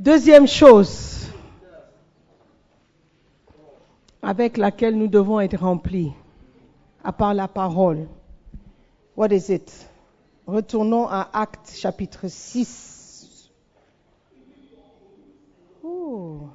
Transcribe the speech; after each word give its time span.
Deuxième 0.00 0.46
chose 0.46 1.26
avec 4.22 4.56
laquelle 4.56 4.96
nous 4.96 5.08
devons 5.08 5.40
être 5.40 5.58
remplis, 5.58 6.12
à 7.02 7.12
part 7.12 7.34
la 7.34 7.48
parole. 7.48 8.06
What 9.16 9.32
is 9.32 9.52
it? 9.52 9.90
Retournons 10.46 11.08
à 11.08 11.28
Actes 11.32 11.74
chapitre 11.74 12.28
6. 12.28 13.50
Oh. 15.82 16.48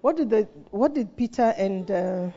What 0.00 0.14
did, 0.14 0.30
the, 0.30 0.48
what 0.70 0.94
did 0.94 1.14
Peter 1.14 1.54
and 1.58 1.90
uh, 1.90 2.30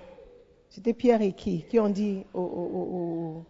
c'était 0.75 0.91
Pierre 0.91 1.21
et 1.21 1.31
qui 1.31 1.61
qui 1.69 1.79
ont 1.79 1.87
dit 1.87 2.25
aux 2.33 3.43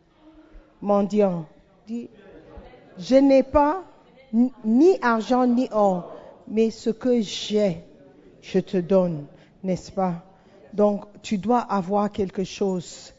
mendiants 0.80 1.48
dit, 1.88 2.08
je 3.00 3.16
n'ai 3.16 3.42
pas 3.42 3.84
ni 4.64 5.00
argent 5.02 5.48
ni 5.48 5.68
or, 5.72 6.14
mais 6.48 6.70
ce 6.70 6.92
que 6.92 7.22
j'ai, 7.22 7.82
je 8.44 8.60
te 8.60 8.78
donne, 8.78 9.26
n'est-ce 9.64 9.92
pas? 9.92 10.24
Donc 10.74 11.06
tu 11.24 11.40
dois 11.40 11.62
avoir 11.62 12.12
quelque 12.12 12.44
chose 12.44 13.12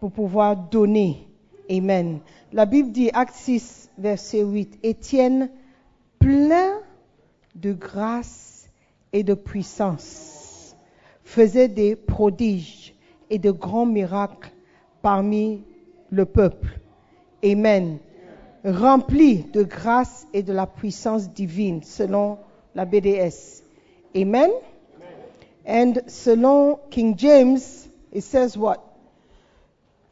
pour 0.00 0.10
pouvoir 0.10 0.56
donner. 0.56 1.28
Amen. 1.70 2.18
La 2.52 2.66
Bible 2.66 2.90
dit, 2.90 3.10
Acte 3.12 3.36
6, 3.36 3.88
verset 3.96 4.42
8, 4.42 4.80
Étienne, 4.82 5.48
plein 6.18 6.80
de 7.54 7.72
grâce 7.72 8.68
et 9.12 9.22
de 9.22 9.34
puissance, 9.34 10.74
faisait 11.22 11.68
des 11.68 11.94
prodiges 11.94 12.93
et 13.34 13.38
de 13.40 13.50
grands 13.50 13.84
miracles 13.84 14.52
parmi 15.02 15.64
le 16.10 16.24
peuple. 16.24 16.78
Amen. 17.44 17.98
Rempli 18.64 19.42
de 19.52 19.64
grâce 19.64 20.28
et 20.32 20.44
de 20.44 20.52
la 20.52 20.68
puissance 20.68 21.28
divine, 21.30 21.82
selon 21.82 22.38
la 22.76 22.84
BDS. 22.84 23.64
Amen. 24.16 24.50
And 25.66 25.94
selon 26.06 26.78
King 26.90 27.18
James, 27.18 27.88
it 28.12 28.22
says 28.22 28.56
what? 28.56 28.78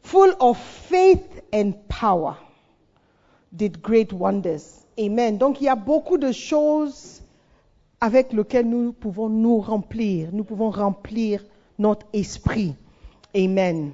Full 0.01 0.35
of 0.41 0.57
faith 0.57 1.41
and 1.53 1.75
power, 1.87 2.35
did 3.55 3.81
great 3.81 4.11
wonders. 4.11 4.85
Amen. 4.99 5.37
Donc 5.37 5.61
il 5.61 5.63
y 5.63 5.69
a 5.69 5.75
beaucoup 5.75 6.17
de 6.17 6.33
choses 6.33 7.21
avec 8.01 8.33
lesquelles 8.33 8.67
nous 8.67 8.91
pouvons 8.91 9.29
nous 9.29 9.61
remplir. 9.61 10.27
Nous 10.33 10.43
pouvons 10.43 10.71
remplir 10.71 11.41
notre 11.79 12.05
esprit. 12.11 12.75
Amen. 13.35 13.93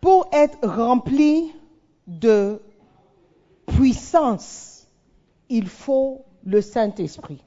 Pour 0.00 0.28
être 0.32 0.66
rempli 0.66 1.52
de 2.06 2.60
puissance, 3.66 4.86
il 5.48 5.68
faut 5.68 6.24
le 6.44 6.60
Saint-Esprit. 6.60 7.42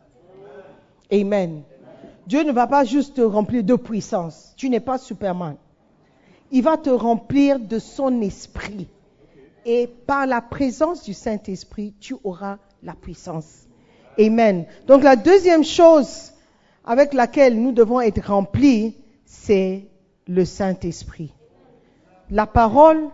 Amen. 1.12 1.64
Dieu 2.28 2.44
ne 2.44 2.52
va 2.52 2.68
pas 2.68 2.84
juste 2.84 3.16
te 3.16 3.22
remplir 3.22 3.64
de 3.64 3.76
puissance. 3.76 4.54
Tu 4.56 4.70
n'es 4.70 4.80
pas 4.80 4.98
Superman. 4.98 5.56
Il 6.52 6.64
va 6.64 6.78
te 6.78 6.90
remplir 6.90 7.60
de 7.60 7.80
son 7.80 8.22
esprit. 8.22 8.88
Et 9.66 9.88
par 9.88 10.28
la 10.28 10.42
présence 10.42 11.04
du 11.04 11.14
Saint-Esprit, 11.14 11.94
tu 12.00 12.16
auras 12.24 12.58
la 12.84 12.94
puissance. 12.94 13.68
Amen. 14.20 14.66
Donc 14.88 15.04
la 15.04 15.16
deuxième 15.16 15.64
chose 15.64 16.34
avec 16.86 17.14
laquelle 17.14 17.60
nous 17.60 17.72
devons 17.72 18.02
être 18.02 18.26
remplis, 18.28 18.96
c'est 19.26 19.88
le 20.30 20.46
Saint-Esprit. 20.46 21.34
La 22.30 22.46
parole 22.46 23.10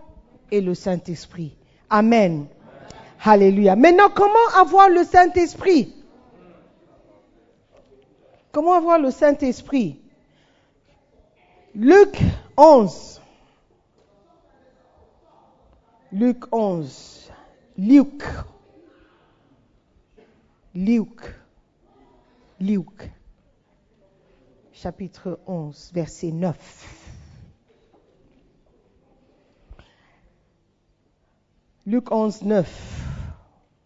et 0.50 0.60
le 0.60 0.74
Saint-Esprit. 0.74 1.56
Amen. 1.88 2.46
Alléluia. 3.24 3.74
Maintenant, 3.74 4.10
comment 4.14 4.34
avoir 4.56 4.90
le 4.90 5.02
Saint-Esprit? 5.02 5.94
Comment 8.52 8.74
avoir 8.74 8.98
le 8.98 9.10
Saint-Esprit? 9.10 9.98
Luc 11.74 12.20
11. 12.56 13.20
Luc 16.12 16.44
11. 16.52 17.30
Luc. 17.78 18.22
Luc. 20.74 21.20
Luc. 22.60 23.10
Chapitre 24.72 25.40
11, 25.46 25.92
verset 25.94 26.32
9. 26.32 27.05
Luc 31.88 32.10
11, 32.10 32.48
9. 32.48 32.66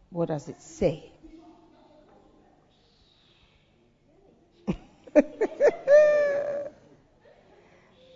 What 0.09 0.29
does 0.29 0.49
it 0.49 0.63
say? 0.63 1.13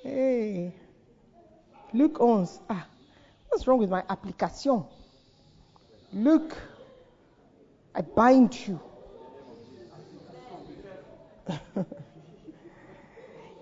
hey. 0.03 0.73
Luc 1.93 2.19
11. 2.19 2.49
Ah, 2.71 2.87
what's 3.49 3.67
wrong 3.67 3.79
with 3.79 3.91
my 3.91 4.03
application? 4.09 4.85
Luc, 6.15 6.57
I 7.95 8.01
bind 8.01 8.57
you. 8.67 8.81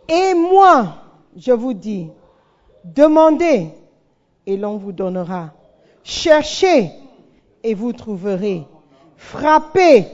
Et 0.08 0.34
moi, 0.34 0.94
je 1.34 1.50
vous 1.52 1.74
dis, 1.74 2.10
demandez 2.84 3.74
et 4.46 4.56
l'on 4.56 4.76
vous 4.76 4.92
donnera. 4.92 5.52
Cherchez 6.04 6.90
et 7.62 7.74
vous 7.74 7.92
trouverez. 7.92 8.66
Frappez 9.16 10.06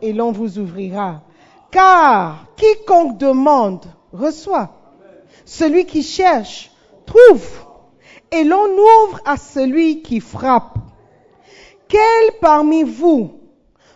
et 0.00 0.12
l'on 0.12 0.32
vous 0.32 0.58
ouvrira. 0.58 1.22
Car 1.70 2.46
quiconque 2.56 3.18
demande 3.18 3.84
reçoit. 4.12 4.70
Celui 5.44 5.84
qui 5.84 6.02
cherche 6.02 6.70
trouve. 7.04 7.46
Et 8.30 8.44
l'on 8.44 8.66
ouvre 8.66 9.20
à 9.24 9.36
celui 9.36 10.02
qui 10.02 10.20
frappe. 10.20 10.78
Quel 11.88 12.38
parmi 12.40 12.82
vous, 12.82 13.38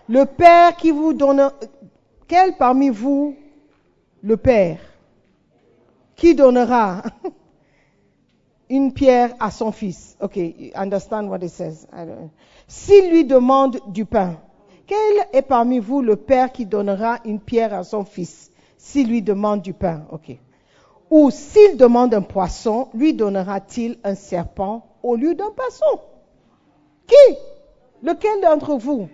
le 0.09 0.25
Père 0.25 0.77
qui 0.77 0.93
vous 0.93 1.12
donne, 1.12 1.51
quel 2.28 2.57
parmi 2.57 2.91
vous, 2.91 3.34
le 4.22 4.37
Père, 4.37 4.78
qui 6.15 6.34
donnera? 6.34 7.03
une 8.71 8.93
pierre 8.93 9.35
à 9.41 9.51
son 9.51 9.73
fils? 9.73 10.17
Ok, 10.21 10.39
understand 10.75 11.29
what 11.29 11.39
it 11.43 11.51
says. 11.51 11.87
S'il 12.67 13.11
lui 13.11 13.25
demande 13.25 13.81
du 13.89 14.07
pain, 14.07 14.37
quel 14.87 15.27
est 15.33 15.43
parmi 15.43 15.79
vous 15.79 16.01
le 16.01 16.17
Père 16.17 16.53
qui 16.53 16.65
donnera 16.65 17.19
une 17.25 17.41
pierre 17.41 17.75
à 17.75 17.85
son 17.85 18.05
fils? 18.05 18.51
S'il 18.79 19.09
lui 19.09 19.21
demande 19.21 19.61
du 19.61 19.75
pain, 19.75 20.07
ok. 20.11 20.39
Ou 21.11 21.31
s'il 21.31 21.77
demande 21.77 22.15
un 22.15 22.23
poisson, 22.23 22.89
lui 22.95 23.13
donnera-t-il 23.13 23.99
un 24.05 24.15
serpent 24.15 24.87
au 25.03 25.17
lieu 25.17 25.35
d'un 25.35 25.51
poisson? 25.51 26.01
Qui? 27.07 27.37
Lequel 28.03 28.41
d'entre 28.41 28.77
vous? 28.77 29.09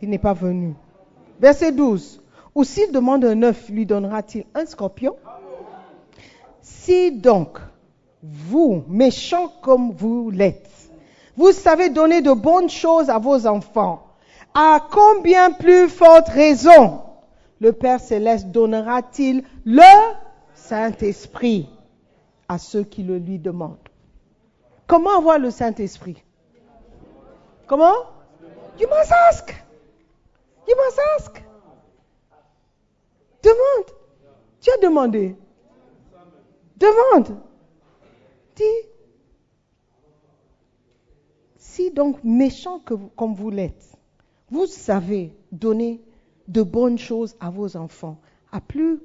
Il 0.00 0.08
n'est 0.08 0.18
pas 0.18 0.32
venu. 0.32 0.74
Verset 1.38 1.72
12. 1.72 2.22
Ou 2.54 2.64
s'il 2.64 2.90
demande 2.90 3.24
un 3.24 3.42
œuf, 3.42 3.68
lui 3.68 3.84
donnera-t-il 3.84 4.46
un 4.54 4.64
scorpion? 4.64 5.16
Si 6.68 7.12
donc, 7.12 7.58
vous, 8.22 8.84
méchants 8.88 9.52
comme 9.62 9.92
vous 9.92 10.30
l'êtes, 10.30 10.70
vous 11.34 11.52
savez 11.52 11.88
donner 11.88 12.20
de 12.20 12.32
bonnes 12.32 12.68
choses 12.68 13.08
à 13.08 13.18
vos 13.18 13.46
enfants, 13.46 14.06
à 14.54 14.86
combien 14.90 15.50
plus 15.50 15.88
forte 15.88 16.28
raison 16.28 17.00
le 17.58 17.72
Père 17.72 18.00
céleste 18.00 18.48
donnera-t-il 18.48 19.44
le 19.64 20.14
Saint-Esprit 20.54 21.70
à 22.48 22.58
ceux 22.58 22.84
qui 22.84 23.02
le 23.02 23.18
lui 23.18 23.38
demandent? 23.38 23.76
Comment 24.86 25.16
avoir 25.16 25.38
le 25.38 25.50
Saint-Esprit? 25.50 26.22
Comment? 27.66 27.94
You 28.78 28.88
must 28.88 29.12
ask. 29.30 29.54
You 30.68 30.74
must 30.76 31.00
ask. 31.16 31.42
Demande. 33.42 33.96
Tu 34.60 34.70
as 34.70 34.78
demandé. 34.78 35.36
Demande. 36.78 37.38
Dis. 38.56 38.62
Si 41.56 41.90
donc 41.90 42.22
méchant 42.24 42.78
que 42.80 42.94
vous- 42.94 43.10
comme 43.16 43.34
vous 43.34 43.50
l'êtes, 43.50 43.92
vous 44.50 44.66
savez 44.66 45.32
donner 45.52 46.00
de 46.48 46.62
bonnes 46.62 46.98
choses 46.98 47.36
à 47.40 47.50
vos 47.50 47.76
enfants, 47.76 48.18
à 48.50 48.60
plus, 48.60 49.00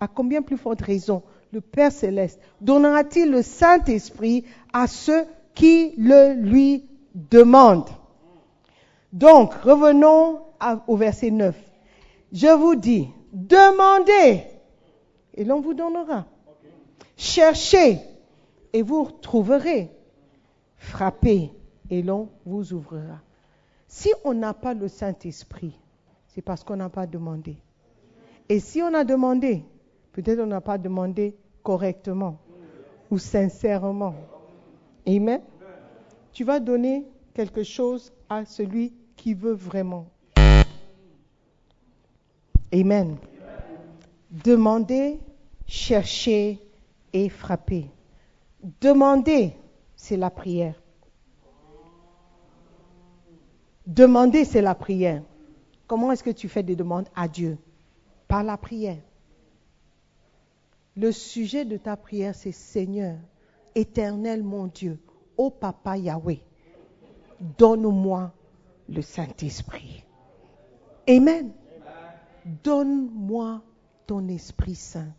à 0.00 0.06
combien 0.06 0.42
plus 0.42 0.56
forte 0.56 0.80
raison 0.82 1.22
le 1.52 1.60
Père 1.60 1.92
céleste 1.92 2.40
donnera-t-il 2.60 3.30
le 3.30 3.42
Saint-Esprit 3.42 4.44
à 4.72 4.86
ceux 4.86 5.24
qui 5.54 5.94
le 5.96 6.34
lui 6.34 6.86
demandent? 7.14 7.90
Donc, 9.12 9.54
revenons 9.54 10.40
au 10.86 10.96
verset 10.96 11.30
9. 11.30 11.56
Je 12.32 12.48
vous 12.54 12.74
dis, 12.74 13.08
demandez 13.32 14.42
et 15.34 15.44
l'on 15.44 15.60
vous 15.60 15.74
donnera. 15.74 16.26
Cherchez 17.18 17.98
et 18.72 18.80
vous 18.80 19.10
trouverez. 19.20 19.90
Frappez 20.76 21.50
et 21.90 22.00
l'on 22.00 22.28
vous 22.46 22.72
ouvrira. 22.72 23.20
Si 23.88 24.12
on 24.24 24.34
n'a 24.34 24.54
pas 24.54 24.72
le 24.72 24.86
Saint-Esprit, 24.86 25.76
c'est 26.28 26.42
parce 26.42 26.62
qu'on 26.62 26.76
n'a 26.76 26.88
pas 26.88 27.08
demandé. 27.08 27.56
Et 28.48 28.60
si 28.60 28.80
on 28.82 28.94
a 28.94 29.02
demandé, 29.02 29.64
peut-être 30.12 30.38
on 30.38 30.46
n'a 30.46 30.60
pas 30.60 30.78
demandé 30.78 31.36
correctement 31.64 32.38
ou 33.10 33.18
sincèrement. 33.18 34.14
Amen. 35.04 35.40
Tu 36.32 36.44
vas 36.44 36.60
donner 36.60 37.04
quelque 37.34 37.64
chose 37.64 38.12
à 38.28 38.44
celui 38.44 38.94
qui 39.16 39.34
veut 39.34 39.54
vraiment. 39.54 40.06
Amen. 42.72 43.16
Demandez, 44.30 45.18
cherchez 45.66 46.60
et 47.12 47.28
frappez. 47.28 47.90
Demander, 48.80 49.54
c'est 49.96 50.16
la 50.16 50.30
prière. 50.30 50.74
Demander, 53.86 54.44
c'est 54.44 54.62
la 54.62 54.74
prière. 54.74 55.22
Comment 55.86 56.12
est-ce 56.12 56.22
que 56.22 56.30
tu 56.30 56.48
fais 56.48 56.62
des 56.62 56.76
demandes 56.76 57.08
à 57.14 57.28
Dieu? 57.28 57.58
Par 58.26 58.42
la 58.42 58.56
prière. 58.56 58.98
Le 60.96 61.12
sujet 61.12 61.64
de 61.64 61.76
ta 61.76 61.96
prière, 61.96 62.34
c'est 62.34 62.52
Seigneur, 62.52 63.16
éternel 63.74 64.42
mon 64.42 64.66
Dieu, 64.66 64.98
ô 65.36 65.48
Papa 65.48 65.96
Yahweh, 65.96 66.42
donne-moi 67.56 68.32
le 68.88 69.00
Saint-Esprit. 69.00 70.04
Amen. 71.08 71.52
Donne-moi 72.64 73.62
ton 74.06 74.26
Esprit 74.28 74.74
Saint. 74.74 75.12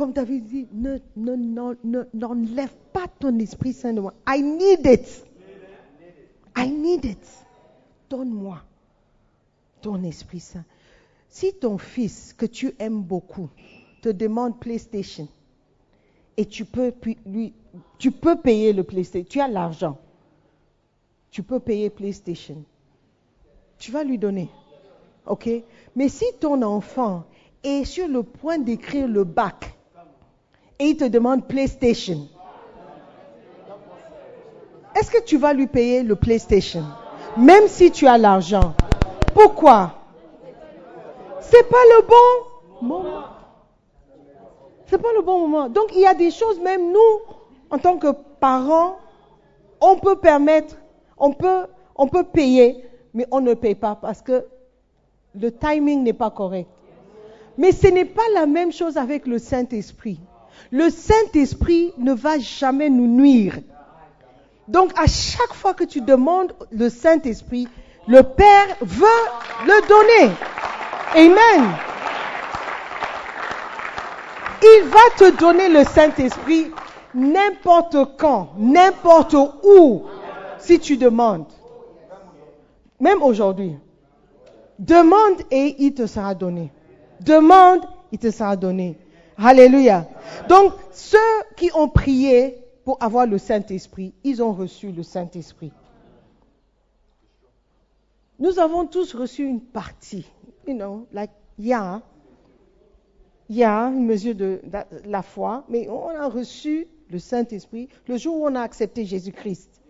Comme 0.00 0.14
David 0.14 0.44
dit, 0.46 0.66
n'enlève 1.14 2.74
pas 2.90 3.06
ton 3.06 3.38
Esprit 3.38 3.74
Saint 3.74 3.92
de 3.92 4.00
moi. 4.00 4.14
I 4.26 4.40
need 4.40 4.86
it. 4.86 5.26
I 6.56 6.70
need 6.70 7.04
it. 7.04 7.46
Donne-moi 8.08 8.62
ton 9.82 10.02
Esprit 10.04 10.40
Saint. 10.40 10.64
Si 11.28 11.52
ton 11.52 11.76
fils 11.76 12.32
que 12.32 12.46
tu 12.46 12.74
aimes 12.78 13.02
beaucoup 13.02 13.50
te 14.00 14.08
demande 14.08 14.58
PlayStation 14.58 15.28
et 16.38 16.46
tu 16.46 16.64
peux, 16.64 16.94
lui, 17.26 17.52
tu 17.98 18.10
peux 18.10 18.36
payer 18.36 18.72
le 18.72 18.84
PlayStation, 18.84 19.28
tu 19.28 19.38
as 19.38 19.48
l'argent, 19.48 19.98
tu 21.30 21.42
peux 21.42 21.60
payer 21.60 21.90
PlayStation, 21.90 22.64
tu 23.76 23.92
vas 23.92 24.02
lui 24.02 24.16
donner. 24.16 24.48
OK? 25.26 25.50
Mais 25.94 26.08
si 26.08 26.24
ton 26.40 26.62
enfant 26.62 27.24
est 27.62 27.84
sur 27.84 28.08
le 28.08 28.22
point 28.22 28.58
d'écrire 28.58 29.06
le 29.06 29.24
bac 29.24 29.76
et 30.80 30.84
il 30.86 30.96
te 30.96 31.04
demande 31.04 31.46
PlayStation, 31.46 32.26
est-ce 34.96 35.10
que 35.10 35.22
tu 35.22 35.36
vas 35.36 35.52
lui 35.52 35.66
payer 35.66 36.02
le 36.02 36.16
PlayStation? 36.16 36.84
Même 37.36 37.68
si 37.68 37.90
tu 37.90 38.06
as 38.06 38.18
l'argent. 38.18 38.74
Pourquoi? 39.34 39.94
C'est 41.40 41.68
pas 41.68 41.84
le 41.96 42.06
bon 42.06 42.88
moment. 42.88 43.24
C'est 44.86 45.00
pas 45.00 45.12
le 45.14 45.22
bon 45.22 45.46
moment. 45.46 45.68
Donc 45.68 45.94
il 45.94 46.00
y 46.00 46.06
a 46.06 46.14
des 46.14 46.30
choses, 46.30 46.58
même 46.58 46.90
nous, 46.90 47.34
en 47.70 47.78
tant 47.78 47.98
que 47.98 48.08
parents, 48.40 48.96
on 49.80 49.96
peut 49.96 50.16
permettre, 50.16 50.76
on 51.18 51.32
peut, 51.32 51.66
on 51.94 52.08
peut 52.08 52.24
payer, 52.24 52.84
mais 53.14 53.26
on 53.30 53.40
ne 53.40 53.54
paye 53.54 53.74
pas 53.74 53.94
parce 53.94 54.22
que 54.22 54.46
le 55.34 55.52
timing 55.52 56.02
n'est 56.02 56.12
pas 56.12 56.30
correct. 56.30 56.68
Mais 57.58 57.72
ce 57.72 57.86
n'est 57.86 58.06
pas 58.06 58.22
la 58.34 58.46
même 58.46 58.72
chose 58.72 58.96
avec 58.96 59.26
le 59.26 59.38
Saint-Esprit. 59.38 60.18
Le 60.70 60.90
Saint-Esprit 60.90 61.92
ne 61.98 62.12
va 62.12 62.38
jamais 62.38 62.90
nous 62.90 63.06
nuire. 63.06 63.58
Donc 64.68 64.92
à 64.96 65.06
chaque 65.06 65.52
fois 65.54 65.74
que 65.74 65.84
tu 65.84 66.00
demandes 66.00 66.52
le 66.70 66.88
Saint-Esprit, 66.88 67.66
le 68.06 68.22
Père 68.22 68.76
veut 68.80 69.06
le 69.66 69.88
donner. 69.88 70.34
Amen. 71.16 71.74
Il 74.62 74.84
va 74.88 75.00
te 75.16 75.36
donner 75.38 75.68
le 75.68 75.84
Saint-Esprit 75.84 76.70
n'importe 77.14 77.96
quand, 78.18 78.50
n'importe 78.58 79.34
où, 79.64 80.02
si 80.58 80.78
tu 80.78 80.96
demandes. 80.96 81.46
Même 83.00 83.22
aujourd'hui. 83.22 83.76
Demande 84.78 85.42
et 85.50 85.76
il 85.78 85.94
te 85.94 86.06
sera 86.06 86.34
donné. 86.34 86.72
Demande, 87.20 87.80
il 88.12 88.18
te 88.18 88.30
sera 88.30 88.54
donné. 88.54 88.98
Alléluia. 89.42 90.06
Donc, 90.48 90.74
ceux 90.92 91.18
qui 91.56 91.70
ont 91.74 91.88
prié 91.88 92.58
pour 92.84 93.02
avoir 93.02 93.26
le 93.26 93.38
Saint-Esprit, 93.38 94.12
ils 94.22 94.42
ont 94.42 94.52
reçu 94.52 94.92
le 94.92 95.02
Saint-Esprit. 95.02 95.72
Nous 98.38 98.58
avons 98.58 98.86
tous 98.86 99.14
reçu 99.14 99.44
une 99.44 99.60
partie. 99.60 100.26
You 100.66 100.74
know, 100.74 101.06
like, 101.12 101.30
yeah. 101.58 102.02
Il 103.48 103.56
y 103.56 103.64
a 103.64 103.86
une 103.86 104.04
mesure 104.04 104.34
de, 104.34 104.60
la 105.04 105.22
foi, 105.22 105.64
mais 105.68 105.88
on 105.88 106.08
a 106.08 106.28
reçu 106.28 106.86
le 107.10 107.18
Saint-Esprit 107.18 107.88
le 108.06 108.16
jour 108.16 108.36
où 108.36 108.46
on 108.46 108.54
a 108.54 108.60
accepté 108.60 109.04
Jésus-Christ. 109.04 109.80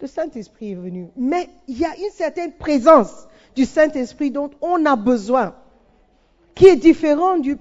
Le 0.00 0.06
Saint-Esprit 0.06 0.72
est 0.72 0.76
venu. 0.76 1.08
Mais 1.16 1.48
il 1.66 1.78
y 1.78 1.84
a 1.84 1.94
une 1.96 2.12
certaine 2.12 2.52
présence 2.52 3.26
du 3.56 3.64
Saint-Esprit 3.64 4.30
dont 4.30 4.50
on 4.60 4.86
a 4.86 4.94
besoin, 4.94 5.54
qui 6.54 6.66
est 6.66 6.76
différent 6.76 7.38
du 7.38 7.58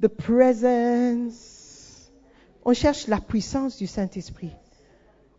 the, 0.00 0.08
presence. 0.08 2.10
On 2.64 2.74
cherche 2.74 3.08
la 3.08 3.20
puissance 3.20 3.76
du 3.76 3.86
Saint-Esprit. 3.86 4.52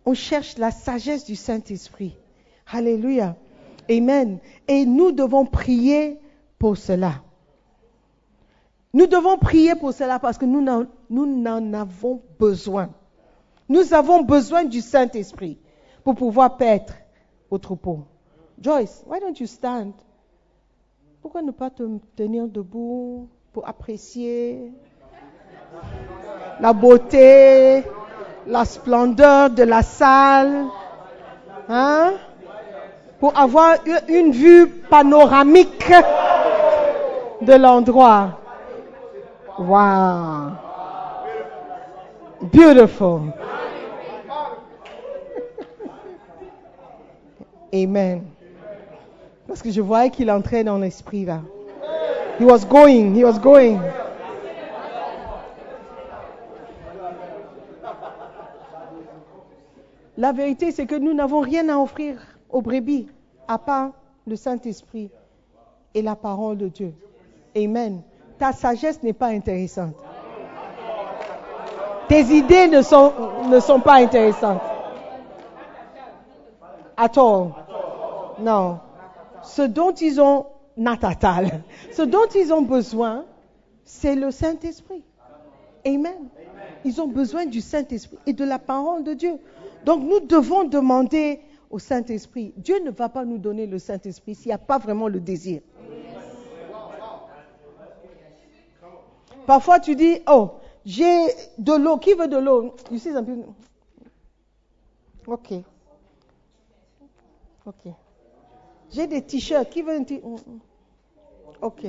On 0.05 0.13
cherche 0.13 0.57
la 0.57 0.71
sagesse 0.71 1.25
du 1.25 1.35
Saint-Esprit. 1.35 2.15
Alléluia. 2.71 3.35
Amen. 3.89 4.39
Et 4.67 4.85
nous 4.85 5.11
devons 5.11 5.45
prier 5.45 6.19
pour 6.59 6.77
cela. 6.77 7.21
Nous 8.93 9.07
devons 9.07 9.37
prier 9.37 9.75
pour 9.75 9.93
cela 9.93 10.19
parce 10.19 10.37
que 10.37 10.45
nous 10.45 10.61
n'en 10.61 11.73
avons 11.73 12.21
besoin. 12.39 12.89
Nous 13.69 13.93
avons 13.93 14.23
besoin 14.23 14.65
du 14.65 14.81
Saint-Esprit 14.81 15.57
pour 16.03 16.15
pouvoir 16.15 16.57
paître 16.57 16.93
au 17.49 17.57
troupeau. 17.57 18.03
Joyce, 18.59 19.03
why 19.07 19.19
don't 19.19 19.39
you 19.39 19.47
stand? 19.47 19.93
Pourquoi 21.21 21.41
ne 21.41 21.51
pas 21.51 21.69
te 21.69 21.83
tenir 22.15 22.47
debout? 22.47 23.29
Pour 23.53 23.67
apprécier 23.67 24.71
la 26.59 26.73
beauté, 26.73 27.83
la 28.47 28.65
splendeur 28.65 29.51
de 29.51 29.61
la 29.61 29.83
salle, 29.83 30.65
hein? 31.69 32.13
pour 33.19 33.37
avoir 33.37 33.75
une 34.09 34.31
vue 34.31 34.67
panoramique 34.67 35.93
de 37.41 37.53
l'endroit. 37.53 38.39
Wow. 39.59 40.53
Beautiful. 42.41 43.21
Amen. 47.73 48.23
Parce 49.47 49.61
que 49.61 49.69
je 49.69 49.79
voyais 49.79 50.09
qu'il 50.09 50.31
entrait 50.31 50.63
dans 50.63 50.79
l'esprit 50.79 51.25
là. 51.25 51.41
He 52.39 52.45
was 52.45 52.65
going, 52.65 53.15
he 53.15 53.23
was 53.23 53.39
going. 53.39 53.79
La 60.17 60.31
vérité, 60.31 60.71
c'est 60.71 60.85
que 60.85 60.95
nous 60.95 61.13
n'avons 61.13 61.39
rien 61.39 61.67
à 61.69 61.77
offrir 61.77 62.17
aux 62.49 62.61
brebis, 62.61 63.07
à 63.47 63.57
part 63.57 63.91
le 64.27 64.35
Saint-Esprit 64.35 65.09
et 65.93 66.01
la 66.01 66.15
parole 66.15 66.57
de 66.57 66.67
Dieu. 66.67 66.93
Amen. 67.55 68.01
Ta 68.37 68.51
sagesse 68.51 69.01
n'est 69.03 69.13
pas 69.13 69.27
intéressante. 69.27 69.95
Tes 72.07 72.21
idées 72.21 72.67
ne 72.67 72.81
sont, 72.81 73.11
ne 73.49 73.59
sont 73.59 73.79
pas 73.79 73.95
intéressantes. 73.95 74.61
At 76.95 77.17
all. 77.17 77.53
Non. 78.39 78.79
Ce 79.41 79.61
dont 79.61 79.91
ils 79.91 80.21
ont, 80.21 80.45
natatal, 80.77 81.63
ce 81.91 82.01
dont 82.01 82.27
ils 82.35 82.53
ont 82.53 82.61
besoin, 82.61 83.25
c'est 83.85 84.15
le 84.15 84.31
Saint-Esprit. 84.31 85.03
Amen. 85.85 86.29
Ils 86.85 87.01
ont 87.01 87.07
besoin 87.07 87.45
du 87.45 87.61
Saint-Esprit 87.61 88.17
et 88.25 88.33
de 88.33 88.45
la 88.45 88.59
parole 88.59 89.03
de 89.03 89.13
Dieu. 89.13 89.37
Donc 89.85 90.03
nous 90.03 90.19
devons 90.21 90.63
demander 90.63 91.41
au 91.69 91.79
Saint-Esprit. 91.79 92.53
Dieu 92.57 92.79
ne 92.83 92.91
va 92.91 93.09
pas 93.09 93.25
nous 93.25 93.37
donner 93.37 93.67
le 93.67 93.79
Saint-Esprit 93.79 94.35
s'il 94.35 94.47
n'y 94.47 94.53
a 94.53 94.57
pas 94.57 94.77
vraiment 94.77 95.07
le 95.07 95.19
désir. 95.19 95.61
Parfois 99.45 99.79
tu 99.79 99.95
dis, 99.95 100.19
oh, 100.27 100.51
j'ai 100.85 101.27
de 101.57 101.73
l'eau, 101.73 101.97
qui 101.97 102.13
veut 102.13 102.27
de 102.27 102.37
l'eau? 102.37 102.75
Ok. 105.27 105.53
Ok. 107.65 107.93
J'ai 108.93 109.07
des 109.07 109.21
t-shirts, 109.21 109.69
qui 109.69 109.81
veut 109.81 109.95
un 109.95 110.03
t-shirt 110.03 110.43
Ok. 111.61 111.85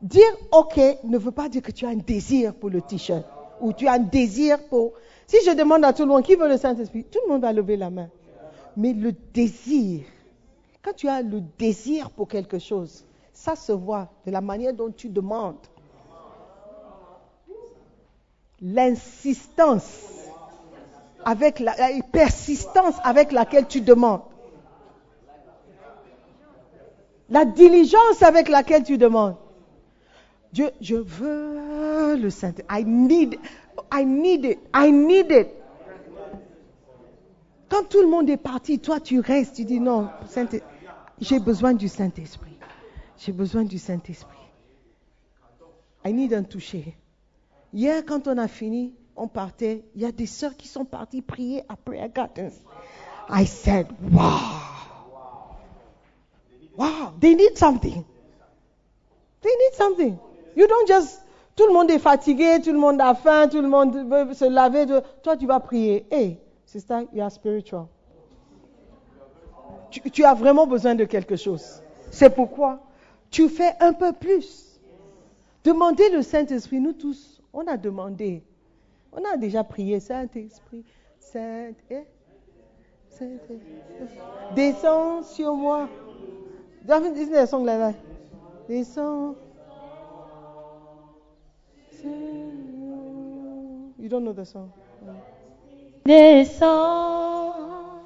Dire 0.00 0.32
OK 0.52 0.80
ne 1.04 1.18
veut 1.18 1.30
pas 1.30 1.48
dire 1.48 1.62
que 1.62 1.72
tu 1.72 1.84
as 1.84 1.90
un 1.90 1.96
désir 1.96 2.54
pour 2.54 2.70
le 2.70 2.80
t-shirt 2.80 3.24
ou 3.60 3.72
tu 3.72 3.86
as 3.86 3.92
un 3.92 3.98
désir 3.98 4.58
pour... 4.68 4.92
Si 5.26 5.36
je 5.44 5.50
demande 5.52 5.84
à 5.84 5.92
tout 5.92 6.02
le 6.02 6.08
monde 6.08 6.22
qui 6.22 6.34
veut 6.34 6.48
le 6.48 6.56
Saint-Esprit, 6.56 7.04
tout 7.04 7.20
le 7.26 7.32
monde 7.32 7.42
va 7.42 7.52
lever 7.52 7.76
la 7.76 7.90
main. 7.90 8.08
Mais 8.76 8.92
le 8.92 9.12
désir, 9.12 10.02
quand 10.82 10.94
tu 10.94 11.08
as 11.08 11.22
le 11.22 11.42
désir 11.58 12.10
pour 12.10 12.28
quelque 12.28 12.58
chose, 12.58 13.04
ça 13.32 13.54
se 13.54 13.72
voit 13.72 14.08
de 14.26 14.30
la 14.30 14.40
manière 14.40 14.72
dont 14.72 14.90
tu 14.90 15.08
demandes. 15.08 15.56
L'insistance 18.62 20.08
avec 21.24 21.58
la, 21.60 21.74
persistance 22.10 22.94
avec 23.04 23.32
laquelle 23.32 23.66
tu 23.66 23.80
demandes. 23.80 24.22
La 27.30 27.44
diligence 27.44 28.22
avec 28.22 28.48
laquelle 28.48 28.82
tu 28.82 28.98
demandes. 28.98 29.36
Je 30.52 30.94
veux 30.94 32.16
le 32.16 32.28
Saint. 32.30 32.54
I 32.68 32.84
need, 32.84 33.38
I 33.92 34.04
need 34.04 34.44
it. 34.44 34.58
I 34.74 34.90
need 34.90 35.30
it. 35.30 35.48
Quand 37.68 37.88
tout 37.88 38.02
le 38.02 38.08
monde 38.08 38.28
est 38.28 38.36
parti, 38.36 38.80
toi 38.80 38.98
tu 38.98 39.20
restes, 39.20 39.54
tu 39.56 39.64
dis 39.64 39.78
non, 39.78 40.08
j'ai 41.20 41.38
besoin 41.38 41.72
du 41.72 41.86
Saint-Esprit. 41.86 42.58
J'ai 43.16 43.32
besoin 43.32 43.62
du 43.62 43.78
Saint-Esprit. 43.78 44.36
I 46.04 46.12
need 46.12 46.32
un 46.32 46.42
toucher. 46.42 46.96
Hier, 47.72 48.04
quand 48.04 48.26
on 48.26 48.38
a 48.38 48.48
fini, 48.48 48.94
on 49.14 49.28
partait. 49.28 49.84
Il 49.94 50.02
y 50.02 50.06
a 50.06 50.12
des 50.12 50.26
sœurs 50.26 50.56
qui 50.56 50.66
sont 50.66 50.84
parties 50.84 51.22
prier 51.22 51.62
à 51.68 51.76
Prayer 51.76 52.10
Gardens. 52.12 52.50
I 53.28 53.46
said, 53.46 53.86
wow. 54.10 54.59
They 57.20 57.34
need 57.34 57.58
something. 57.58 58.04
They 59.42 59.50
need 59.50 59.74
something. 59.74 60.18
You 60.56 60.66
don't 60.66 60.88
just, 60.88 61.20
tout 61.54 61.66
le 61.66 61.72
monde 61.72 61.90
est 61.90 61.98
fatigué, 61.98 62.60
tout 62.62 62.72
le 62.72 62.78
monde 62.78 63.00
a 63.00 63.14
faim, 63.14 63.48
tout 63.48 63.60
le 63.60 63.68
monde 63.68 63.94
veut 63.94 64.34
se 64.34 64.46
laver. 64.46 64.86
Toi, 65.22 65.36
tu 65.36 65.46
vas 65.46 65.60
prier. 65.60 66.06
Hey, 66.10 66.38
sister, 66.64 67.06
you 67.12 67.22
are 67.22 67.30
spiritual. 67.30 67.86
Tu, 69.90 70.00
tu 70.10 70.24
as 70.24 70.34
vraiment 70.34 70.66
besoin 70.66 70.94
de 70.94 71.04
quelque 71.04 71.36
chose. 71.36 71.82
C'est 72.10 72.30
pourquoi 72.30 72.80
tu 73.30 73.48
fais 73.48 73.74
un 73.80 73.92
peu 73.92 74.12
plus. 74.12 74.80
Demandez 75.62 76.08
le 76.10 76.22
Saint-Esprit. 76.22 76.80
Nous 76.80 76.94
tous, 76.94 77.40
on 77.52 77.66
a 77.66 77.76
demandé. 77.76 78.42
On 79.12 79.22
a 79.24 79.36
déjà 79.36 79.64
prié, 79.64 80.00
Saint-Esprit, 80.00 80.84
Saint, 81.18 81.72
eh? 81.90 82.04
Saint 83.08 83.26
Descends 84.54 85.22
sur 85.24 85.54
moi. 85.54 85.88
David 86.86 87.16
isn't 87.16 87.32
there 87.32 87.44
a 87.44 87.46
song 87.46 87.64
like 87.64 87.78
that? 87.78 87.94
Descends. 88.68 89.36
You 93.98 94.08
don't 94.08 94.24
know 94.24 94.32
the 94.32 94.46
song. 94.46 94.72
Descends. 96.04 96.60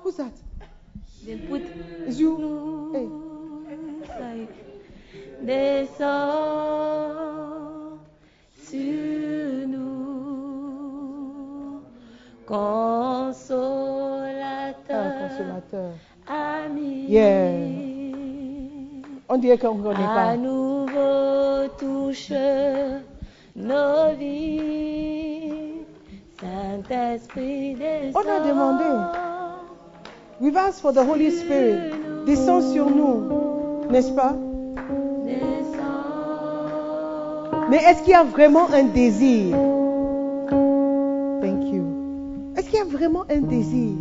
Who's 0.02 0.16
that? 0.16 0.32
They 1.24 1.36
put 1.36 1.62
It's 2.06 2.18
you. 2.18 2.90
Hey. 2.92 3.08
like 4.20 4.52
descends 5.46 6.04
sur 8.62 9.66
nous, 9.66 11.80
consolateur, 12.46 14.74
Ah, 14.90 15.28
consolateur. 15.28 15.92
ami. 16.26 17.06
Yeah. 17.08 17.63
On 19.34 19.38
dirait 19.38 19.58
qu'on 19.58 19.74
ne 19.74 19.82
connaît 19.82 20.04
À 20.04 20.36
nouveau 20.36 21.66
touche 21.76 22.30
nos 23.56 24.14
vies. 24.16 25.50
Saint-Esprit. 26.40 27.76
On 28.14 28.20
a 28.20 28.46
demandé. 28.46 28.84
We've 30.40 30.56
asked 30.56 30.82
for 30.82 30.92
the 30.92 30.98
Holy 30.98 31.32
Spirit. 31.32 31.94
Descends 32.26 32.72
sur 32.72 32.88
nous. 32.88 33.88
N'est-ce 33.90 34.12
pas? 34.12 34.36
Mais 37.68 37.78
est-ce 37.78 38.02
qu'il 38.04 38.12
y 38.12 38.14
a 38.14 38.22
vraiment 38.22 38.70
un 38.70 38.84
désir? 38.84 39.56
Thank 41.40 41.72
you. 41.72 42.52
Est-ce 42.56 42.66
qu'il 42.66 42.78
y 42.78 42.82
a 42.82 42.84
vraiment 42.84 43.24
un 43.28 43.40
désir 43.40 43.96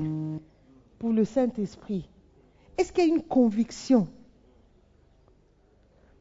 pour 1.00 1.10
le 1.10 1.26
Saint-Esprit? 1.26 2.08
Est-ce 2.78 2.94
qu'il 2.94 3.08
y 3.08 3.12
a 3.12 3.16
une 3.16 3.24
conviction? 3.24 4.08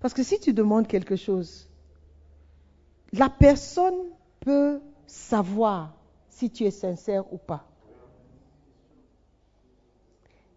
Parce 0.03 0.15
que 0.15 0.25
si 0.25 0.41
tu 0.41 0.53
demandes 0.53 0.89
quelque 0.89 1.15
chose, 1.15 1.69
la 3.13 3.31
personne 3.31 4.11
peut 4.41 4.81
savoir 5.07 5.95
si 6.29 6.51
tu 6.51 6.65
es 6.65 6.73
sincère 6.73 7.33
ou 7.33 7.39
pas. 7.39 7.65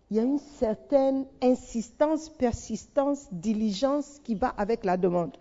Il 0.10 0.18
y 0.18 0.20
a 0.20 0.24
une 0.24 0.40
certaine 0.40 1.28
insistance, 1.44 2.28
persistance, 2.30 3.28
diligence 3.32 4.20
qui 4.24 4.34
va 4.34 4.48
avec 4.50 4.84
la 4.84 4.98
demande 4.98 5.38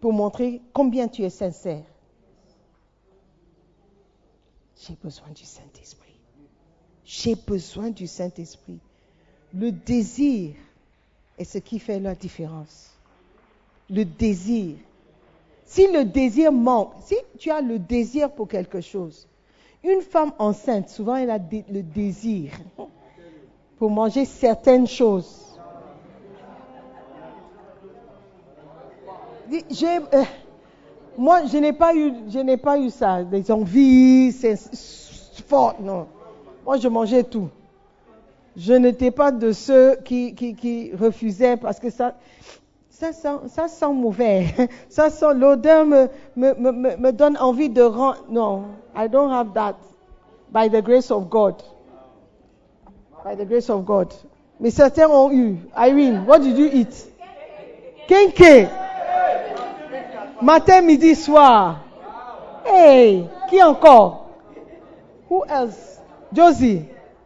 pour 0.00 0.12
montrer 0.12 0.60
combien 0.72 1.06
tu 1.06 1.22
es 1.22 1.30
sincère. 1.30 1.84
J'ai 4.80 4.96
besoin 4.96 5.28
du 5.30 5.44
Saint-Esprit. 5.44 6.18
J'ai 7.04 7.36
besoin 7.36 7.90
du 7.90 8.08
Saint-Esprit. 8.08 8.80
Le 9.52 9.70
désir 9.70 10.56
est 11.40 11.44
ce 11.44 11.58
qui 11.58 11.78
fait 11.78 11.98
la 11.98 12.14
différence. 12.14 12.90
Le 13.88 14.04
désir. 14.04 14.76
Si 15.64 15.90
le 15.90 16.04
désir 16.04 16.52
manque, 16.52 16.92
si 17.02 17.16
tu 17.38 17.50
as 17.50 17.62
le 17.62 17.78
désir 17.78 18.30
pour 18.30 18.46
quelque 18.46 18.82
chose, 18.82 19.26
une 19.82 20.02
femme 20.02 20.32
enceinte, 20.38 20.90
souvent 20.90 21.16
elle 21.16 21.30
a 21.30 21.38
le 21.38 21.82
désir 21.82 22.52
pour 23.78 23.90
manger 23.90 24.26
certaines 24.26 24.86
choses. 24.86 25.58
Euh, 29.50 30.24
moi, 31.16 31.46
je 31.46 31.56
n'ai 31.56 31.72
pas 31.72 31.94
eu, 31.94 32.12
pas 32.58 32.78
eu 32.78 32.90
ça, 32.90 33.24
des 33.24 33.50
envies 33.50 34.30
c'est 34.32 34.56
c'est 34.56 35.44
fort, 35.46 35.76
non. 35.80 36.06
Moi, 36.66 36.76
je 36.76 36.86
mangeais 36.88 37.24
tout. 37.24 37.48
Je 38.60 38.74
n'étais 38.74 39.10
pas 39.10 39.32
de 39.32 39.52
ceux 39.52 39.96
qui, 40.04 40.92
refusaient 40.94 41.56
parce 41.56 41.80
que 41.80 41.88
ça, 41.88 42.12
sent, 42.90 43.92
mauvais. 43.94 44.48
Ça 44.90 45.08
sent, 45.08 45.32
l'odeur 45.34 45.86
me, 45.86 47.10
donne 47.10 47.38
envie 47.38 47.70
de. 47.70 47.82
Non, 48.30 48.64
I 48.94 49.08
don't 49.08 49.32
have 49.32 49.54
that. 49.54 49.76
By 50.52 50.68
the 50.68 50.82
grace 50.82 51.10
of 51.10 51.30
God. 51.30 51.62
By 53.24 53.34
the 53.34 53.48
grace 53.48 53.70
of 53.70 53.82
God. 53.86 54.12
Mais 54.60 54.70
certains 54.70 55.08
ont 55.08 55.30
eu. 55.32 55.56
Irene, 55.74 56.26
what 56.26 56.40
did 56.40 56.58
you 56.58 56.68
eat? 56.70 57.08
Kenke. 58.08 58.68
Matin, 60.42 60.82
midi, 60.82 61.14
soir. 61.14 61.80
Hey, 62.66 63.24
qui 63.48 63.62
encore? 63.62 64.26
Who 65.30 65.46
else? 65.48 65.98
Josie. 66.30 66.84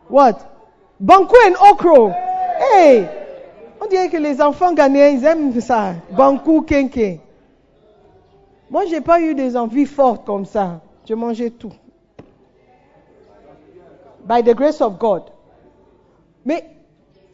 What? 0.09 0.54
Banku 1.05 1.35
and 1.47 1.57
okro. 1.57 2.15
Hey, 2.59 3.07
on 3.79 3.87
dirait 3.87 4.09
que 4.09 4.17
les 4.17 4.41
enfants 4.41 4.73
ghanéens, 4.73 5.09
ils 5.09 5.25
aiment 5.25 5.61
ça. 5.61 5.93
Banku, 6.11 6.63
kenke. 6.63 7.21
Moi, 8.71 8.87
j'ai 8.87 9.03
pas 9.03 9.21
eu 9.21 9.35
des 9.35 9.55
envies 9.55 9.85
fortes 9.85 10.25
comme 10.25 10.47
ça. 10.47 10.81
Je 11.07 11.13
mangeais 11.13 11.51
tout. 11.51 11.73
By 14.25 14.43
the 14.43 14.55
grace 14.55 14.81
of 14.81 14.99
God. 14.99 15.25
Mais 16.47 16.65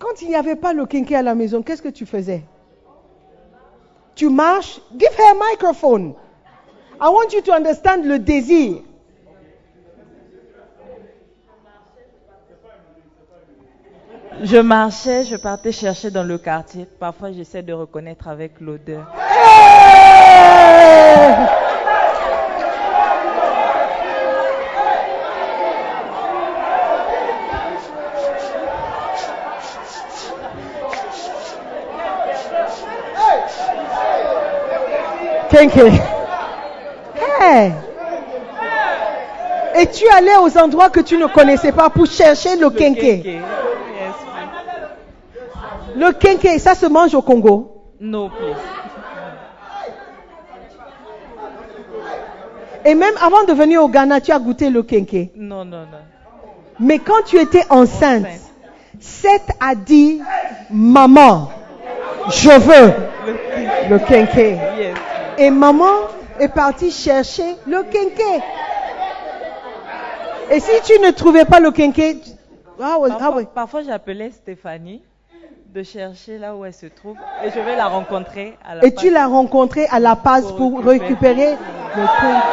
quand 0.00 0.21
il 0.21 0.29
n'y 0.29 0.35
avait 0.35 0.57
pas 0.57 0.73
le 0.73 0.87
kenke 0.87 1.12
à 1.12 1.23
la 1.23 1.37
maison, 1.37 1.62
qu'est-ce 1.62 1.83
que 1.83 1.89
tu 1.89 2.07
faisais? 2.07 2.43
Tu 4.17 4.29
marches, 4.29 4.81
give 4.99 5.17
her 5.17 5.31
a 5.31 5.50
microphone. 5.50 6.15
I 7.00 7.09
want 7.09 7.33
you 7.33 7.41
to 7.43 7.53
understand 7.53 8.05
le 8.05 8.19
désir. 8.19 8.83
Je 14.42 14.56
marchais, 14.56 15.25
je 15.25 15.37
partais 15.37 15.70
chercher 15.70 16.11
dans 16.11 16.23
le 16.23 16.38
quartier. 16.38 16.87
Parfois, 16.99 17.30
j'essaie 17.30 17.62
de 17.62 17.75
reconnaître 17.75 18.26
avec 18.26 18.52
l'odeur. 18.59 19.04
Hey! 19.18 19.47
Kenke. 35.50 35.92
Hey! 37.40 37.73
Et 39.75 39.87
tu 39.87 40.09
allais 40.09 40.37
aux 40.42 40.56
endroits 40.56 40.88
que 40.88 41.00
tu 41.00 41.18
ne 41.18 41.26
connaissais 41.26 41.73
pas 41.73 41.90
pour 41.90 42.06
chercher 42.06 42.56
le 42.56 42.70
kenke. 42.70 43.23
Please. 43.23 43.60
Le 46.00 46.12
quinquet, 46.12 46.59
ça 46.59 46.75
se 46.75 46.87
mange 46.87 47.14
au 47.14 47.21
Congo 47.21 47.92
Non 48.00 48.30
please. 48.30 48.57
Et 52.87 52.95
même 52.95 53.12
avant 53.21 53.45
de 53.45 53.52
venir 53.52 53.83
au 53.83 53.88
Ghana, 53.88 54.23
tu 54.23 54.33
as 54.33 54.38
goûté 54.38 54.71
le 54.71 54.83
quinquet. 54.83 55.30
Non, 55.37 55.66
non, 55.66 55.80
non. 55.80 55.99
Mais 56.78 56.99
quand 56.99 57.23
tu 57.26 57.37
étais 57.37 57.64
enceinte, 57.69 58.25
Seth 58.99 59.50
a 59.61 59.75
dit, 59.75 60.23
maman, 60.71 61.50
je 62.30 62.49
veux 62.49 62.95
le 63.90 63.99
quinquet. 63.99 64.57
Et 65.37 65.50
maman 65.50 66.09
est 66.38 66.49
partie 66.49 66.90
chercher 66.90 67.57
le 67.66 67.83
quinquet. 67.83 68.42
Et 70.50 70.61
si 70.61 70.80
tu 70.83 70.99
ne 71.00 71.11
trouvais 71.11 71.45
pas 71.45 71.61
le 71.61 71.71
quinquet, 71.71 72.16
ah 72.80 72.97
ah 73.21 73.33
parfois 73.54 73.83
j'appelais 73.83 74.30
Stéphanie 74.30 75.02
de 75.73 75.83
chercher 75.85 76.39
là 76.39 76.57
où 76.57 76.65
elle 76.65 76.75
se 76.75 76.87
trouve 76.87 77.17
et 77.45 77.50
je 77.50 77.61
vais 77.61 77.77
la 77.77 77.87
rencontrer 77.87 78.59
à 78.69 78.75
la 78.75 78.85
Et 78.85 78.93
tu 78.93 79.09
l'as 79.09 79.29
rencontré 79.29 79.87
à 79.87 80.00
la 80.00 80.17
passe 80.17 80.47
Pour 80.47 80.57
pour 80.57 80.85
récupérer. 80.85 81.50
récupérer 81.50 81.57
le 81.97 82.07
kenke. 82.21 82.45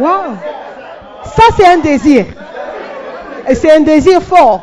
Wow. 0.00 0.36
Ça, 1.24 1.42
c'est 1.56 1.66
un 1.66 1.78
désir. 1.78 2.24
Et 3.48 3.54
c'est 3.54 3.70
un 3.72 3.80
désir 3.80 4.22
fort. 4.22 4.62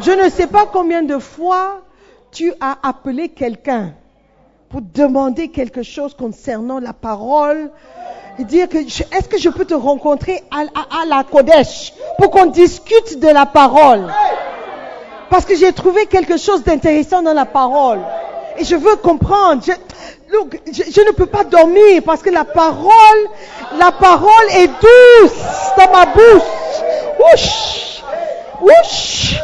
Je 0.00 0.12
ne 0.12 0.30
sais 0.30 0.46
pas 0.46 0.66
combien 0.72 1.02
de 1.02 1.18
fois 1.18 1.82
tu 2.32 2.52
as 2.60 2.76
appelé 2.82 3.28
quelqu'un 3.28 3.92
pour 4.70 4.80
demander 4.94 5.48
quelque 5.48 5.82
chose 5.82 6.14
concernant 6.14 6.78
la 6.78 6.92
parole 6.92 7.70
et 8.38 8.44
dire 8.44 8.68
que 8.68 8.78
est-ce 8.78 9.28
que 9.28 9.36
je 9.38 9.48
peux 9.50 9.64
te 9.64 9.74
rencontrer 9.74 10.42
à, 10.50 10.60
à- 10.60 11.02
à 11.02 11.06
la 11.06 11.24
Kodesh 11.24 11.92
pour 12.18 12.30
qu'on 12.30 12.46
discute 12.46 13.18
de 13.18 13.28
la 13.28 13.46
parole? 13.46 14.06
Parce 15.28 15.44
que 15.44 15.56
j'ai 15.56 15.72
trouvé 15.72 16.06
quelque 16.06 16.36
chose 16.36 16.62
d'intéressant 16.62 17.20
dans 17.22 17.32
la 17.34 17.46
parole. 17.46 18.00
Et 18.58 18.64
je 18.64 18.76
veux 18.76 18.96
comprendre. 18.96 19.62
Je, 19.64 19.72
look, 20.32 20.60
je, 20.66 20.82
je 20.90 21.00
ne 21.00 21.12
peux 21.12 21.26
pas 21.26 21.44
dormir 21.44 22.02
parce 22.04 22.22
que 22.22 22.30
la 22.30 22.44
parole, 22.44 23.20
la 23.78 23.90
parole 23.92 24.46
est 24.56 24.66
douce 24.68 25.42
dans 25.76 25.90
ma 25.92 26.06
bouche. 26.06 26.42
Whoosh, 27.20 28.02
whoosh. 28.60 29.36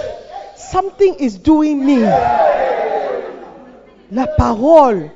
Something 0.57 1.15
is 1.21 1.39
doing 1.39 1.77
me. 1.85 2.05
La 4.13 4.27
parole. 4.27 5.11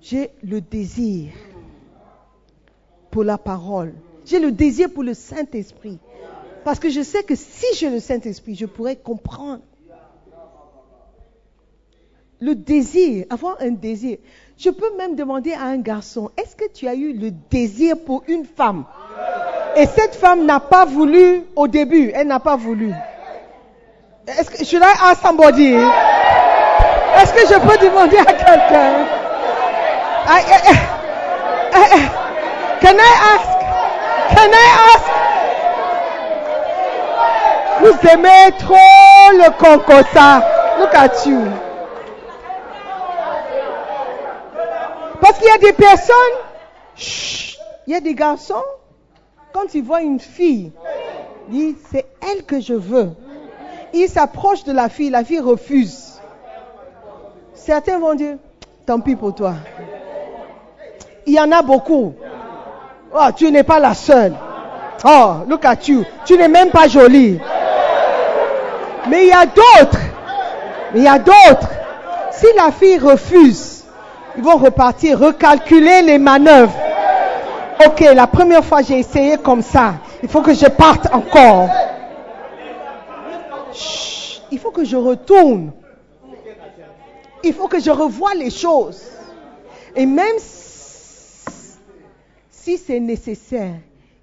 J'ai 0.00 0.30
le 0.42 0.60
désir 0.60 1.32
pour 3.10 3.24
la 3.24 3.38
parole. 3.38 3.94
J'ai 4.26 4.38
le 4.38 4.52
désir 4.52 4.90
pour 4.92 5.02
le 5.02 5.14
Saint-Esprit. 5.14 5.98
Parce 6.64 6.78
que 6.78 6.90
je 6.90 7.02
sais 7.02 7.22
que 7.22 7.34
si 7.34 7.66
j'ai 7.76 7.90
le 7.90 8.00
Saint-Esprit, 8.00 8.54
je 8.54 8.66
pourrais 8.66 8.96
comprendre. 8.96 9.60
Le 12.40 12.54
désir, 12.54 13.26
avoir 13.30 13.56
un 13.60 13.70
désir. 13.70 14.18
Je 14.58 14.70
peux 14.70 14.96
même 14.96 15.14
demander 15.14 15.52
à 15.52 15.64
un 15.64 15.78
garçon, 15.78 16.30
est-ce 16.36 16.54
que 16.56 16.70
tu 16.70 16.86
as 16.88 16.94
eu 16.94 17.12
le 17.12 17.30
désir 17.30 17.96
pour 18.04 18.24
une 18.28 18.44
femme? 18.44 18.84
Et 19.76 19.86
cette 19.86 20.14
femme 20.14 20.44
n'a 20.44 20.60
pas 20.60 20.84
voulu 20.84 21.42
au 21.56 21.66
début, 21.66 22.10
elle 22.14 22.26
n'a 22.26 22.40
pas 22.40 22.56
voulu. 22.56 22.92
Est-ce 24.26 24.50
que, 24.50 24.64
should 24.64 24.82
I 24.82 24.94
ask 25.00 25.22
somebody? 25.22 25.74
Que 27.34 27.40
je 27.48 27.58
peux 27.58 27.76
demander 27.84 28.18
à 28.18 28.32
quelqu'un? 28.32 29.06
I- 30.26 30.44
I- 30.50 30.62
I- 31.72 31.90
I- 31.92 32.10
Can 32.80 32.96
I 32.96 33.12
ask? 33.34 33.50
Can 34.36 34.52
I 34.52 34.66
ask? 34.94 35.04
Vous 37.80 38.08
aimez 38.08 38.50
trop 38.58 39.32
le 39.32 39.50
concossa. 39.58 40.42
Look 40.78 40.94
at 40.94 41.26
you. 41.26 41.40
Parce 45.20 45.38
qu'il 45.38 45.48
y 45.48 45.50
a 45.50 45.58
des 45.58 45.72
personnes, 45.72 46.38
il 47.86 47.92
y 47.92 47.96
a 47.96 48.00
des 48.00 48.14
garçons, 48.14 48.62
quand 49.52 49.74
ils 49.74 49.82
voient 49.82 50.02
une 50.02 50.20
fille, 50.20 50.70
ils 51.50 51.52
disent 51.52 51.76
c'est 51.90 52.06
elle 52.30 52.44
que 52.44 52.60
je 52.60 52.74
veux. 52.74 53.10
Ils 53.92 54.08
s'approchent 54.08 54.64
de 54.64 54.72
la 54.72 54.88
fille, 54.88 55.10
la 55.10 55.24
fille 55.24 55.40
refuse. 55.40 56.13
Certains 57.66 57.98
vont 57.98 58.14
dire 58.14 58.36
tant 58.84 59.00
pis 59.00 59.16
pour 59.16 59.34
toi. 59.34 59.54
Il 61.24 61.32
y 61.32 61.40
en 61.40 61.50
a 61.50 61.62
beaucoup. 61.62 62.12
Oh, 63.10 63.26
tu 63.34 63.50
n'es 63.50 63.62
pas 63.62 63.80
la 63.80 63.94
seule. 63.94 64.34
Oh, 65.02 65.36
look 65.48 65.64
at 65.64 65.88
you. 65.88 66.04
Tu 66.26 66.36
n'es 66.36 66.48
même 66.48 66.68
pas 66.70 66.88
jolie. 66.88 67.38
Mais 69.08 69.24
il 69.24 69.28
y 69.28 69.32
a 69.32 69.46
d'autres. 69.46 69.98
Mais 70.92 71.00
il 71.00 71.04
y 71.04 71.08
a 71.08 71.18
d'autres. 71.18 71.70
Si 72.32 72.46
la 72.54 72.70
fille 72.70 72.98
refuse, 72.98 73.84
ils 74.36 74.42
vont 74.42 74.56
repartir, 74.56 75.18
recalculer 75.18 76.02
les 76.02 76.18
manœuvres. 76.18 76.76
Ok, 77.86 78.00
la 78.14 78.26
première 78.26 78.62
fois 78.62 78.82
j'ai 78.82 78.98
essayé 78.98 79.38
comme 79.38 79.62
ça. 79.62 79.94
Il 80.22 80.28
faut 80.28 80.42
que 80.42 80.52
je 80.52 80.66
parte 80.66 81.08
encore. 81.14 81.70
Chut, 83.72 84.42
il 84.50 84.58
faut 84.58 84.70
que 84.70 84.84
je 84.84 84.96
retourne. 84.96 85.72
Il 87.44 87.52
faut 87.52 87.68
que 87.68 87.78
je 87.78 87.90
revoie 87.90 88.34
les 88.34 88.50
choses. 88.50 89.02
Et 89.94 90.06
même 90.06 90.38
si 92.50 92.78
c'est 92.78 93.00
nécessaire, 93.00 93.74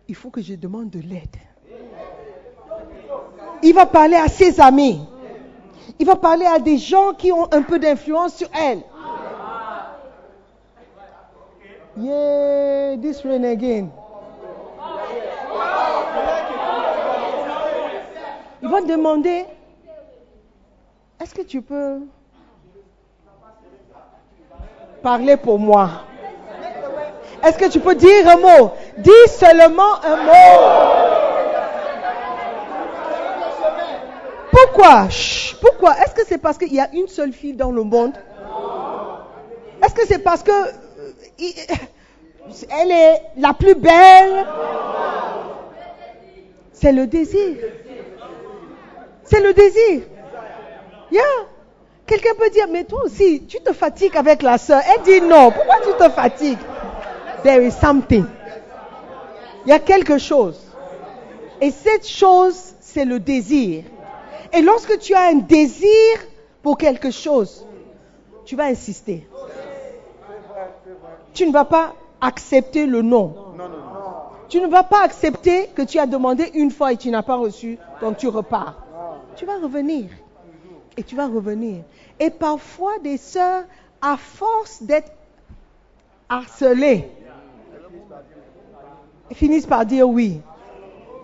il 0.07 0.15
faut 0.15 0.31
que 0.31 0.41
je 0.41 0.55
demande 0.55 0.89
de 0.89 0.99
l'aide. 0.99 1.37
Il 3.63 3.75
va 3.75 3.85
parler 3.85 4.15
à 4.15 4.27
ses 4.27 4.59
amis. 4.59 4.99
Il 5.99 6.07
va 6.07 6.15
parler 6.15 6.47
à 6.47 6.57
des 6.57 6.79
gens 6.79 7.13
qui 7.13 7.31
ont 7.31 7.47
un 7.53 7.61
peu 7.61 7.77
d'influence 7.77 8.35
sur 8.35 8.49
elle. 8.59 8.81
Yeah, 11.97 12.97
this 12.97 13.21
rain. 13.23 13.43
Il 18.63 18.69
va 18.69 18.81
demander, 18.81 19.45
est-ce 21.21 21.35
que 21.35 21.41
tu 21.41 21.61
peux 21.61 21.99
parler 25.01 25.37
pour 25.37 25.59
moi? 25.59 25.89
Est-ce 27.43 27.57
que 27.57 27.69
tu 27.69 27.79
peux 27.79 27.95
dire 27.95 28.27
un 28.27 28.37
mot? 28.37 28.71
Dis 28.97 29.11
seulement 29.27 29.95
un 30.03 30.15
mot. 30.17 31.01
Pourquoi? 34.51 35.07
Pourquoi? 35.59 35.97
Est-ce 35.97 36.13
que 36.13 36.25
c'est 36.27 36.37
parce 36.37 36.57
qu'il 36.57 36.73
y 36.73 36.79
a 36.79 36.89
une 36.93 37.07
seule 37.07 37.33
fille 37.33 37.53
dans 37.53 37.71
le 37.71 37.83
monde? 37.83 38.13
Est-ce 39.83 39.95
que 39.95 40.05
c'est 40.05 40.19
parce 40.19 40.43
que 40.43 40.51
euh, 40.51 41.11
elle 42.81 42.91
est 42.91 43.21
la 43.37 43.53
plus 43.53 43.75
belle? 43.75 44.45
C'est 46.73 46.91
le 46.91 47.07
désir. 47.07 47.57
C'est 49.23 49.41
le 49.41 49.53
désir. 49.53 50.01
Yeah. 51.11 51.21
Quelqu'un 52.11 52.35
peut 52.37 52.49
dire, 52.49 52.67
mais 52.69 52.83
toi 52.83 53.03
aussi, 53.05 53.45
tu 53.47 53.57
te 53.61 53.71
fatigues 53.71 54.17
avec 54.17 54.41
la 54.41 54.57
sœur. 54.57 54.81
Elle 54.93 55.01
dit 55.03 55.21
non. 55.21 55.49
Pourquoi 55.49 55.75
tu 55.77 55.93
te 55.97 56.09
fatigues? 56.09 56.57
There 57.41 57.65
is 57.65 57.71
something. 57.71 58.25
Il 59.65 59.69
y 59.69 59.71
a 59.71 59.79
quelque 59.79 60.17
chose. 60.17 60.59
Et 61.61 61.71
cette 61.71 62.05
chose, 62.05 62.73
c'est 62.81 63.05
le 63.05 63.17
désir. 63.17 63.85
Et 64.51 64.61
lorsque 64.61 64.99
tu 64.99 65.13
as 65.13 65.29
un 65.29 65.35
désir 65.35 66.17
pour 66.61 66.77
quelque 66.77 67.11
chose, 67.11 67.65
tu 68.43 68.57
vas 68.57 68.65
insister. 68.65 69.25
Tu 71.33 71.47
ne 71.47 71.53
vas 71.53 71.63
pas 71.63 71.93
accepter 72.19 72.87
le 72.87 73.01
non. 73.03 73.33
Tu 74.49 74.59
ne 74.59 74.67
vas 74.67 74.83
pas 74.83 75.01
accepter 75.01 75.67
que 75.73 75.81
tu 75.81 75.97
as 75.97 76.07
demandé 76.07 76.51
une 76.55 76.71
fois 76.71 76.91
et 76.91 76.97
tu 76.97 77.09
n'as 77.09 77.23
pas 77.23 77.37
reçu, 77.37 77.77
donc 78.01 78.17
tu 78.17 78.27
repars. 78.27 78.75
Tu 79.37 79.45
vas 79.45 79.59
revenir. 79.59 80.09
Et 80.97 81.03
tu 81.03 81.15
vas 81.15 81.27
revenir. 81.27 81.85
Et 82.21 82.29
parfois, 82.29 82.99
des 82.99 83.17
sœurs, 83.17 83.63
à 83.99 84.15
force 84.15 84.83
d'être 84.83 85.11
harcelées, 86.29 87.09
finissent 89.33 89.65
par 89.65 89.87
dire 89.87 90.07
oui. 90.07 90.39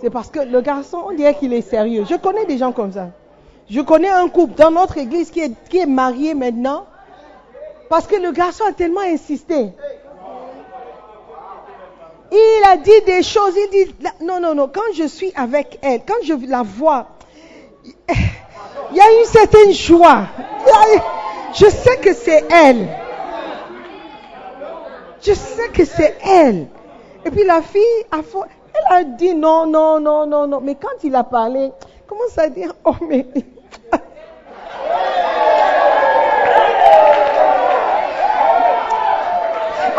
C'est 0.01 0.09
parce 0.09 0.31
que 0.31 0.39
le 0.39 0.59
garçon, 0.59 1.03
on 1.05 1.13
dirait 1.13 1.35
qu'il 1.35 1.53
est 1.53 1.61
sérieux. 1.61 2.03
Je 2.09 2.15
connais 2.15 2.45
des 2.45 2.57
gens 2.57 2.71
comme 2.71 2.91
ça. 2.91 3.09
Je 3.69 3.79
connais 3.81 4.09
un 4.09 4.27
couple 4.27 4.55
dans 4.55 4.71
notre 4.71 4.97
église 4.97 5.29
qui 5.29 5.41
est, 5.41 5.51
qui 5.69 5.77
est 5.77 5.85
marié 5.85 6.33
maintenant 6.33 6.87
parce 7.89 8.07
que 8.07 8.15
le 8.15 8.31
garçon 8.31 8.63
a 8.67 8.71
tellement 8.73 9.01
insisté. 9.01 9.69
Il 12.31 12.61
a 12.65 12.75
dit 12.75 13.01
des 13.05 13.21
choses, 13.21 13.53
il 13.55 13.69
dit, 13.69 13.95
non, 14.23 14.39
non, 14.39 14.55
non, 14.55 14.67
quand 14.67 14.93
je 14.95 15.07
suis 15.07 15.31
avec 15.35 15.77
elle, 15.83 16.01
quand 16.07 16.23
je 16.23 16.33
la 16.49 16.63
vois, 16.63 17.07
il 18.91 18.97
y 18.97 19.01
a 19.01 19.19
une 19.19 19.25
certaine 19.25 19.71
joie. 19.71 20.23
Je 21.53 21.65
sais 21.69 21.97
que 21.97 22.13
c'est 22.13 22.45
elle. 22.51 22.87
Je 25.21 25.33
sais 25.33 25.69
que 25.69 25.85
c'est 25.85 26.17
elle. 26.25 26.67
Et 27.25 27.31
puis 27.31 27.43
la 27.43 27.61
fille, 27.61 27.81
elle 28.11 28.95
a 28.95 29.03
dit 29.03 29.33
non, 29.33 29.65
non, 29.65 29.99
non, 29.99 30.25
non, 30.25 30.47
non. 30.47 30.61
Mais 30.61 30.75
quand 30.75 31.03
il 31.03 31.15
a 31.15 31.23
parlé, 31.23 31.71
commence 32.07 32.37
à 32.37 32.49
dire, 32.49 32.73
oh 32.85 32.95
mais... 33.01 33.25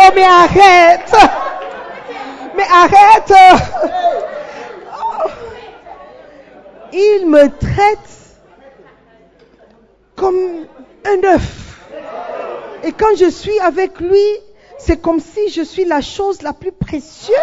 Oh, 0.01 0.11
mais 0.15 0.25
arrête. 0.25 1.13
Mais 2.57 2.63
arrête. 2.63 3.33
Oh. 4.95 5.29
Il 6.93 7.27
me 7.27 7.49
traite 7.59 8.19
comme 10.19 10.67
un 11.07 11.35
œuf. 11.35 11.89
Et 12.85 12.93
quand 12.93 13.17
je 13.17 13.31
suis 13.31 13.59
avec 13.61 14.01
lui, 14.01 14.25
c'est 14.79 15.01
comme 15.01 15.21
si 15.21 15.49
je 15.49 15.63
suis 15.63 15.85
la 15.85 16.01
chose 16.01 16.43
la 16.43 16.53
plus 16.53 16.73
précieuse. 16.73 17.37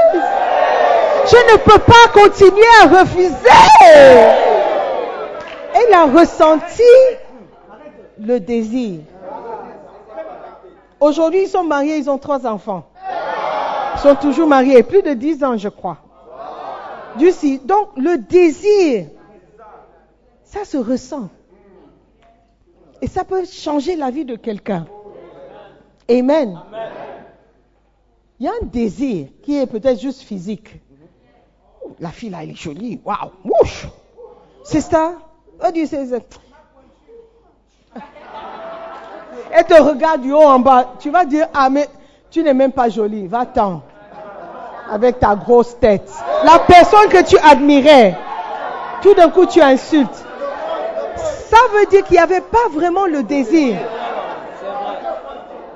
Je 1.27 1.53
ne 1.53 1.57
peux 1.57 1.79
pas 1.79 2.07
continuer 2.13 2.67
à 2.83 2.99
refuser. 2.99 3.33
Elle 5.73 5.93
a 5.93 6.05
ressenti 6.05 6.83
le 8.19 8.39
désir. 8.39 8.99
Aujourd'hui, 10.99 11.43
ils 11.43 11.49
sont 11.49 11.63
mariés, 11.63 11.97
ils 11.97 12.09
ont 12.09 12.17
trois 12.17 12.45
enfants. 12.47 12.87
Ils 13.95 13.99
sont 13.99 14.15
toujours 14.15 14.47
mariés, 14.47 14.83
plus 14.83 15.01
de 15.01 15.13
dix 15.13 15.43
ans, 15.43 15.57
je 15.57 15.69
crois. 15.69 15.97
Du 17.17 17.31
Donc, 17.63 17.89
le 17.97 18.17
désir, 18.17 19.07
ça 20.43 20.63
se 20.65 20.77
ressent. 20.77 21.29
Et 23.05 23.07
ça 23.07 23.23
peut 23.23 23.45
changer 23.45 23.95
la 23.95 24.09
vie 24.09 24.25
de 24.25 24.35
quelqu'un. 24.35 24.87
Amen. 26.09 26.59
Il 28.39 28.47
y 28.47 28.49
a 28.49 28.51
un 28.59 28.65
désir 28.65 29.27
qui 29.43 29.59
est 29.59 29.67
peut-être 29.67 30.01
juste 30.01 30.21
physique. 30.21 30.81
La 31.99 32.09
fille 32.09 32.31
là, 32.31 32.39
elle 32.41 32.49
est 32.49 32.55
jolie. 32.55 32.99
Waouh, 33.05 33.29
wouch. 33.43 33.85
C'est 34.63 34.81
ça. 34.81 35.19
Do 35.61 35.79
you 35.79 35.85
say? 35.85 36.09
Elle 39.51 39.65
te 39.65 39.79
regarde 39.79 40.21
du 40.21 40.31
haut 40.33 40.41
en 40.41 40.57
bas. 40.57 40.95
Tu 40.97 41.11
vas 41.11 41.25
dire, 41.25 41.47
ah 41.53 41.69
mais 41.69 41.87
tu 42.31 42.41
n'es 42.41 42.55
même 42.55 42.71
pas 42.71 42.89
jolie. 42.89 43.27
Va-t'en. 43.27 43.83
Avec 44.89 45.19
ta 45.19 45.35
grosse 45.35 45.77
tête. 45.79 46.11
La 46.43 46.57
personne 46.57 47.07
que 47.09 47.23
tu 47.23 47.37
admirais, 47.37 48.17
tout 49.03 49.13
d'un 49.13 49.29
coup 49.29 49.45
tu 49.45 49.61
insultes. 49.61 50.25
Ça 51.55 51.61
veut 51.71 51.85
dire 51.85 52.03
qu'il 52.03 52.15
n'y 52.15 52.21
avait 52.21 52.41
pas 52.41 52.67
vraiment 52.69 53.05
le 53.05 53.23
désir. 53.23 53.77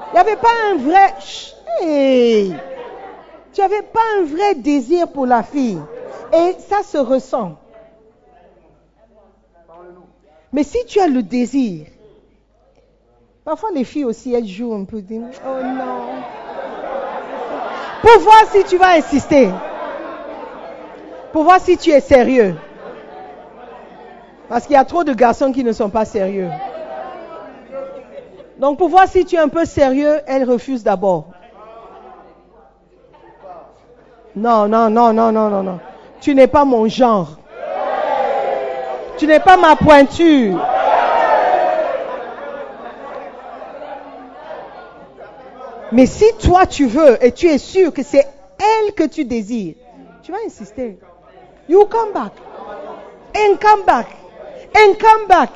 Il 0.08 0.14
n'y 0.14 0.20
avait 0.20 0.36
pas 0.36 0.50
un 0.72 0.76
vrai... 0.76 1.14
Tu 3.54 3.62
n'avais 3.62 3.82
pas 3.84 4.02
un 4.18 4.26
vrai 4.26 4.56
désir 4.56 5.08
pour 5.08 5.26
la 5.26 5.42
fille. 5.42 5.80
Et 6.34 6.56
ça 6.68 6.84
se 6.84 6.98
ressent. 6.98 7.56
Mais 10.52 10.64
si 10.64 10.84
tu 10.86 11.00
as 11.00 11.08
le 11.08 11.24
désir, 11.24 11.86
parfois 13.46 13.70
les 13.74 13.86
filles 13.86 14.04
aussi, 14.04 14.34
elles 14.34 14.48
jouent 14.48 14.74
un 14.74 14.84
peu. 14.84 15.02
Oh 15.10 15.64
non. 15.64 16.10
Pour 18.02 18.20
voir 18.20 18.44
si 18.52 18.66
tu 18.66 18.78
vas 18.78 18.98
insister. 18.98 19.50
Pour 21.32 21.44
voir 21.44 21.62
si 21.62 21.78
tu 21.78 21.92
es 21.92 22.02
sérieux. 22.02 22.56
Parce 24.50 24.66
qu'il 24.66 24.74
y 24.74 24.78
a 24.78 24.84
trop 24.84 25.04
de 25.04 25.14
garçons 25.14 25.52
qui 25.52 25.64
ne 25.64 25.72
sont 25.72 25.90
pas 25.90 26.06
sérieux. 26.06 26.50
Donc 28.58 28.80
pour 28.80 28.90
voir 28.90 29.08
si 29.08 29.24
tu 29.24 29.36
es 29.36 29.40
un 29.40 29.48
peu 29.48 29.64
sérieux, 29.64 30.20
elle 30.26 30.44
refuse 30.44 30.84
d'abord. 30.84 31.28
Non, 34.36 34.68
non, 34.68 34.90
non, 34.90 35.14
non, 35.14 35.32
non, 35.32 35.50
non, 35.50 35.64
non. 35.64 35.80
Tu 36.20 36.34
n'es 36.34 36.48
pas 36.48 36.66
mon 36.66 36.88
genre. 36.88 37.38
Tu 39.18 39.28
n'es 39.28 39.40
pas 39.40 39.56
ma 39.56 39.76
pointure. 39.76 40.60
Mais 45.92 46.06
si 46.06 46.26
toi 46.42 46.66
tu 46.66 46.86
veux 46.86 47.24
et 47.24 47.32
tu 47.32 47.48
es 47.48 47.58
sûr 47.58 47.94
que 47.94 48.04
c'est 48.04 48.28
elle 48.60 48.94
que 48.94 49.04
tu 49.04 49.26
désires, 49.26 49.76
tu 50.24 50.32
vas 50.32 50.38
insister. 50.46 51.00
You 51.68 51.86
come 51.86 52.14
back. 52.14 52.34
And 53.36 53.58
come 53.60 53.86
back. 53.86 54.19
And 54.76 55.00
come 55.00 55.28
back. 55.28 55.54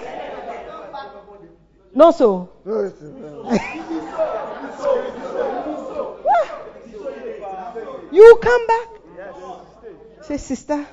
Non, 1.95 2.11
so. 2.13 2.49
you 8.11 8.39
come 8.41 8.67
back. 8.67 8.87
Say, 10.23 10.37
sister, 10.37 10.87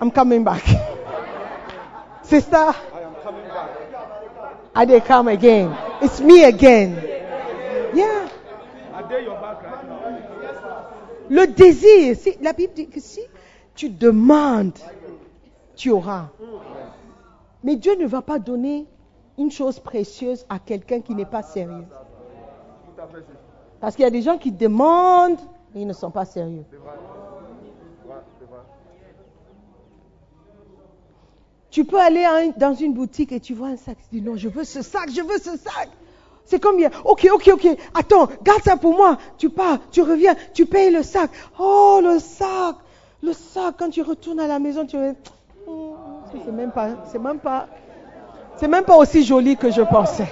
I'm 0.00 0.10
coming 0.10 0.44
back. 0.44 0.62
sister, 2.22 2.56
I 2.56 3.00
am 3.00 3.14
coming 3.22 3.48
back. 3.48 3.70
I 4.74 4.84
did 4.84 5.04
come 5.04 5.28
again. 5.28 5.76
It's 6.02 6.20
me 6.20 6.44
again. 6.44 6.94
Yeah. 7.94 8.28
Le 11.28 11.46
désir, 11.46 12.16
la 12.40 12.52
Bible 12.52 12.74
dit 12.74 12.88
que 12.88 13.00
si 13.00 13.20
tu 13.74 13.88
demandes, 13.88 14.82
tu 15.80 15.90
auras. 15.90 16.28
Mais 17.64 17.76
Dieu 17.76 17.96
ne 17.96 18.06
va 18.06 18.20
pas 18.20 18.38
donner 18.38 18.86
une 19.38 19.50
chose 19.50 19.80
précieuse 19.80 20.44
à 20.50 20.58
quelqu'un 20.58 21.00
qui 21.00 21.14
n'est 21.14 21.24
pas 21.24 21.42
sérieux. 21.42 21.86
Parce 23.80 23.96
qu'il 23.96 24.02
y 24.02 24.08
a 24.08 24.10
des 24.10 24.20
gens 24.20 24.36
qui 24.36 24.52
demandent, 24.52 25.40
mais 25.74 25.80
ils 25.80 25.86
ne 25.86 25.94
sont 25.94 26.10
pas 26.10 26.26
sérieux. 26.26 26.64
Tu 31.70 31.84
peux 31.86 31.98
aller 31.98 32.26
dans 32.58 32.74
une 32.74 32.92
boutique 32.92 33.32
et 33.32 33.40
tu 33.40 33.54
vois 33.54 33.68
un 33.68 33.76
sac. 33.76 33.96
Tu 34.10 34.20
dis 34.20 34.22
non, 34.22 34.36
je 34.36 34.48
veux 34.48 34.64
ce 34.64 34.82
sac, 34.82 35.08
je 35.10 35.22
veux 35.22 35.38
ce 35.38 35.56
sac. 35.56 35.88
C'est 36.44 36.60
combien? 36.60 36.90
Ok, 37.06 37.26
ok, 37.32 37.52
ok. 37.54 37.68
Attends, 37.94 38.28
garde 38.42 38.62
ça 38.62 38.76
pour 38.76 38.94
moi. 38.94 39.16
Tu 39.38 39.48
pars, 39.48 39.78
tu 39.90 40.02
reviens, 40.02 40.34
tu 40.52 40.66
payes 40.66 40.90
le 40.90 41.02
sac. 41.02 41.30
Oh, 41.58 42.00
le 42.02 42.18
sac. 42.18 42.76
Le 43.22 43.32
sac, 43.32 43.76
quand 43.78 43.88
tu 43.88 44.02
retournes 44.02 44.40
à 44.40 44.46
la 44.46 44.58
maison, 44.58 44.84
tu 44.84 44.96
c'est 46.44 46.52
même 46.52 46.70
pas, 46.70 46.88
c'est 47.10 47.18
même 47.18 47.38
pas, 47.38 47.66
c'est 48.56 48.68
même 48.68 48.84
pas 48.84 48.96
aussi 48.96 49.24
joli 49.24 49.56
que 49.56 49.70
je 49.70 49.82
pensais. 49.82 50.28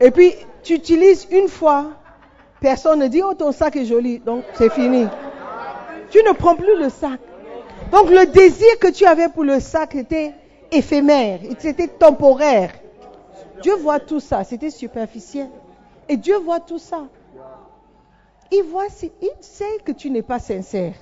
Et 0.00 0.10
puis, 0.10 0.34
tu 0.62 0.74
utilises 0.74 1.26
une 1.30 1.48
fois, 1.48 1.86
personne 2.60 3.00
ne 3.00 3.08
dit, 3.08 3.22
oh, 3.22 3.34
ton 3.34 3.52
sac 3.52 3.76
est 3.76 3.84
joli, 3.84 4.18
donc 4.18 4.44
c'est 4.54 4.70
fini. 4.70 5.06
Tu 6.10 6.18
ne 6.18 6.32
prends 6.32 6.56
plus 6.56 6.78
le 6.78 6.88
sac. 6.88 7.20
Donc 7.90 8.10
le 8.10 8.26
désir 8.26 8.78
que 8.80 8.88
tu 8.88 9.04
avais 9.04 9.28
pour 9.28 9.44
le 9.44 9.60
sac 9.60 9.94
était 9.94 10.32
éphémère, 10.70 11.40
c'était 11.58 11.88
temporaire. 11.88 12.72
Dieu 13.62 13.74
voit 13.74 14.00
tout 14.00 14.20
ça, 14.20 14.44
c'était 14.44 14.70
superficiel. 14.70 15.48
Et 16.08 16.16
Dieu 16.16 16.36
voit 16.38 16.60
tout 16.60 16.78
ça. 16.78 17.04
Il 18.50 18.62
voit, 18.64 18.86
il 19.20 19.30
sait 19.40 19.78
que 19.84 19.92
tu 19.92 20.10
n'es 20.10 20.22
pas 20.22 20.38
sincère. 20.38 20.94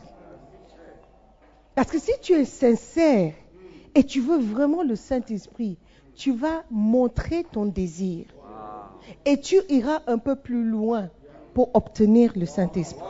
Parce 1.75 1.91
que 1.91 1.99
si 1.99 2.13
tu 2.21 2.33
es 2.35 2.45
sincère 2.45 3.33
et 3.95 4.05
tu 4.05 4.21
veux 4.21 4.39
vraiment 4.39 4.83
le 4.83 4.97
Saint-Esprit, 4.97 5.79
tu 6.15 6.33
vas 6.33 6.63
montrer 6.71 7.45
ton 7.51 7.67
désir. 7.67 8.27
Et 9.25 9.41
tu 9.41 9.57
iras 9.69 10.01
un 10.07 10.19
peu 10.19 10.37
plus 10.37 10.65
loin 10.65 11.09
pour 11.55 11.71
obtenir 11.75 12.33
le 12.37 12.47
Saint-Esprit. 12.47 13.01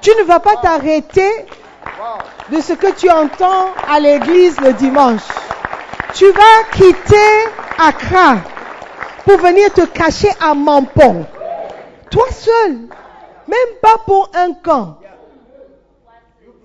Tu 0.00 0.10
ne 0.18 0.24
vas 0.24 0.40
pas 0.40 0.56
t'arrêter 0.56 1.30
de 2.50 2.60
ce 2.60 2.72
que 2.72 2.92
tu 2.94 3.10
entends 3.10 3.66
à 3.88 4.00
l'église 4.00 4.58
le 4.60 4.72
dimanche. 4.72 5.26
Tu 6.14 6.30
vas 6.30 6.64
quitter 6.72 7.16
Accra 7.78 8.36
pour 9.24 9.36
venir 9.38 9.72
te 9.72 9.84
cacher 9.86 10.30
à 10.40 10.54
Mampon. 10.54 11.26
Toi 12.10 12.26
seul. 12.30 12.72
Même 13.48 13.78
pas 13.82 13.98
pour 14.06 14.30
un 14.34 14.52
camp. 14.52 14.98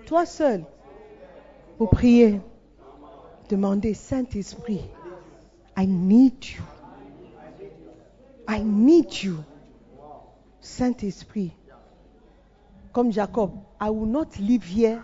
Toi 0.05 0.25
seul. 0.25 0.63
Pour 1.79 1.89
prier. 1.89 2.41
Demander, 3.47 3.93
Saint-Esprit, 3.93 4.81
I 5.77 5.85
need 5.87 6.33
you. 6.45 6.61
I 8.47 8.59
need 8.61 9.23
you. 9.23 9.37
Saint-Esprit. 10.59 11.51
Comme 12.91 13.11
Jacob, 13.13 13.51
I 13.79 13.89
will 13.89 14.05
not 14.05 14.37
live 14.39 14.65
here 14.65 15.01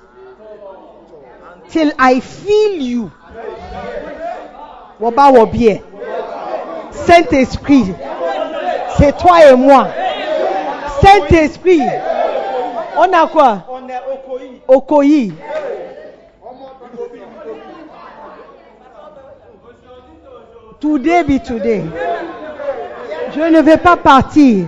till 1.70 1.92
I 1.98 2.20
feel 2.20 2.82
you. 2.82 3.12
Woba 5.00 5.32
Wobie. 5.32 5.82
Saint-Esprit, 6.92 7.86
c'est 8.98 9.18
toi 9.18 9.50
et 9.50 9.56
moi. 9.56 9.88
Saint-Esprit, 11.02 11.82
on 12.98 13.14
a 13.14 13.28
quoi? 13.28 13.66
On 13.70 13.88
est 13.88 14.02
Okoyi. 14.68 15.34
Today 20.80 21.24
be 21.24 21.44
today. 21.44 21.84
Je 23.34 23.42
ne 23.42 23.62
vais 23.62 23.78
pas 23.78 23.98
partir. 23.98 24.68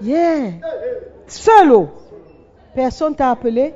Yeah. 0.00 0.52
Seul. 1.26 1.88
Personne 2.74 3.14
t'a 3.14 3.30
appelé. 3.30 3.74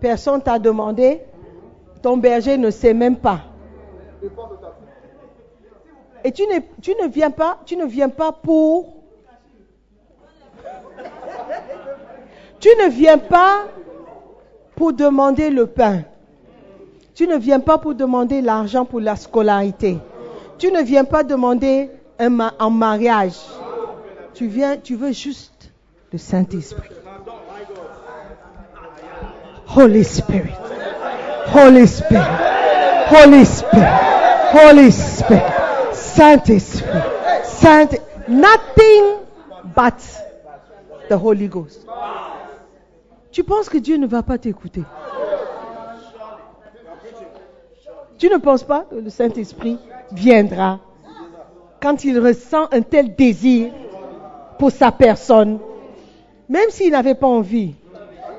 Personne 0.00 0.42
t'a 0.42 0.58
demandé. 0.58 1.22
Ton 2.02 2.16
berger 2.16 2.58
ne 2.58 2.70
sait 2.70 2.94
même 2.94 3.16
pas. 3.16 3.40
Et 6.24 6.32
tu 6.32 6.42
ne, 6.42 6.58
tu 6.80 6.94
ne 7.00 7.08
viens 7.08 7.30
pas, 7.30 7.58
tu 7.64 7.76
ne 7.76 7.84
viens 7.84 8.08
pas 8.08 8.32
pour. 8.32 8.94
Tu 12.60 12.68
ne 12.80 12.88
viens 12.88 13.18
pas 13.18 13.66
pour 14.76 14.92
demander 14.92 15.50
le 15.50 15.66
pain. 15.66 16.02
Tu 17.14 17.26
ne 17.26 17.36
viens 17.36 17.60
pas 17.60 17.78
pour 17.78 17.94
demander 17.94 18.40
l'argent 18.40 18.84
pour 18.84 19.00
la 19.00 19.16
scolarité. 19.16 19.98
Tu 20.62 20.70
ne 20.70 20.80
viens 20.80 21.02
pas 21.04 21.24
demander 21.24 21.90
un, 22.20 22.28
ma- 22.28 22.54
mariage. 22.70 23.34
Tu 24.32 24.46
viens, 24.46 24.76
tu 24.76 24.94
veux 24.94 25.10
juste 25.10 25.72
le 26.12 26.18
Saint-Esprit. 26.18 26.88
Holy 29.76 30.04
Spirit. 30.04 30.54
Holy 31.52 31.84
Spirit. 31.88 32.22
Holy 33.10 33.44
Spirit. 33.44 33.88
Holy 34.54 34.92
Spirit. 34.92 35.42
Saint-Esprit. 35.92 36.86
Saint 37.42 37.88
Nothing 38.28 39.18
but 39.74 40.00
the 41.08 41.16
Holy 41.16 41.48
Ghost. 41.48 41.84
Tu 43.32 43.42
penses 43.42 43.68
que 43.68 43.78
Dieu 43.78 43.96
ne 43.96 44.06
va 44.06 44.22
pas 44.22 44.38
t'écouter? 44.38 44.84
Tu 48.22 48.28
ne 48.28 48.36
penses 48.36 48.62
pas 48.62 48.86
que 48.88 48.94
le 48.94 49.10
Saint-Esprit 49.10 49.80
viendra 50.12 50.78
quand 51.80 52.04
il 52.04 52.20
ressent 52.20 52.68
un 52.70 52.80
tel 52.80 53.16
désir 53.16 53.72
pour 54.60 54.70
sa 54.70 54.92
personne, 54.92 55.58
même 56.48 56.70
s'il 56.70 56.92
n'avait 56.92 57.16
pas 57.16 57.26
envie? 57.26 57.74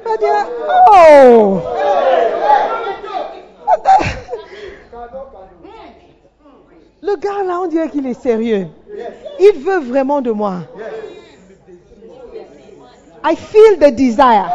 Oh, 0.07 1.59
le 7.01 7.15
gars 7.17 7.43
là, 7.45 7.59
on 7.61 7.67
dirait 7.67 7.89
qu'il 7.89 8.07
est 8.07 8.13
sérieux. 8.13 8.67
Il 9.41 9.59
veut 9.59 9.79
vraiment 9.79 10.21
de 10.21 10.31
moi. 10.31 10.59
I 13.25 13.35
feel 13.35 13.79
the 13.79 13.93
desire. 13.93 14.49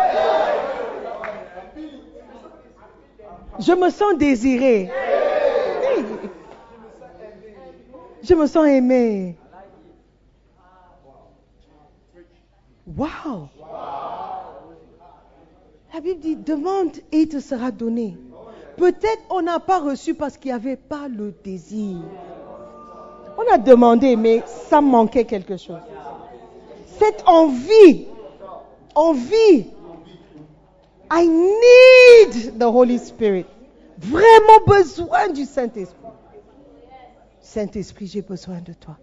Je 3.58 3.72
me 3.72 3.90
sens 3.90 4.16
désiré. 4.16 4.88
Je 8.28 8.34
me 8.34 8.46
sens 8.46 8.66
aimé. 8.66 9.36
Wow. 12.86 13.48
La 15.94 16.00
Bible 16.00 16.20
dit, 16.20 16.36
demande 16.36 16.90
et 17.10 17.20
il 17.20 17.28
te 17.28 17.40
sera 17.40 17.70
donné. 17.70 18.18
Peut-être 18.76 19.22
on 19.30 19.40
n'a 19.40 19.58
pas 19.60 19.80
reçu 19.80 20.12
parce 20.12 20.36
qu'il 20.36 20.50
n'y 20.50 20.54
avait 20.54 20.76
pas 20.76 21.08
le 21.08 21.34
désir. 21.42 21.96
On 23.38 23.52
a 23.52 23.56
demandé, 23.56 24.14
mais 24.14 24.42
ça 24.68 24.82
manquait 24.82 25.24
quelque 25.24 25.56
chose. 25.56 25.80
Cette 26.98 27.22
envie, 27.26 28.08
envie, 28.94 29.70
I 31.10 31.28
need 31.28 32.58
the 32.58 32.64
Holy 32.64 32.98
Spirit. 32.98 33.46
Vraiment 33.96 34.64
besoin 34.66 35.28
du 35.28 35.46
Saint-Esprit. 35.46 35.96
Saint-Esprit, 37.48 38.06
j'ai 38.08 38.20
besoin 38.20 38.61
de 38.61 38.74
toi. 38.74 38.98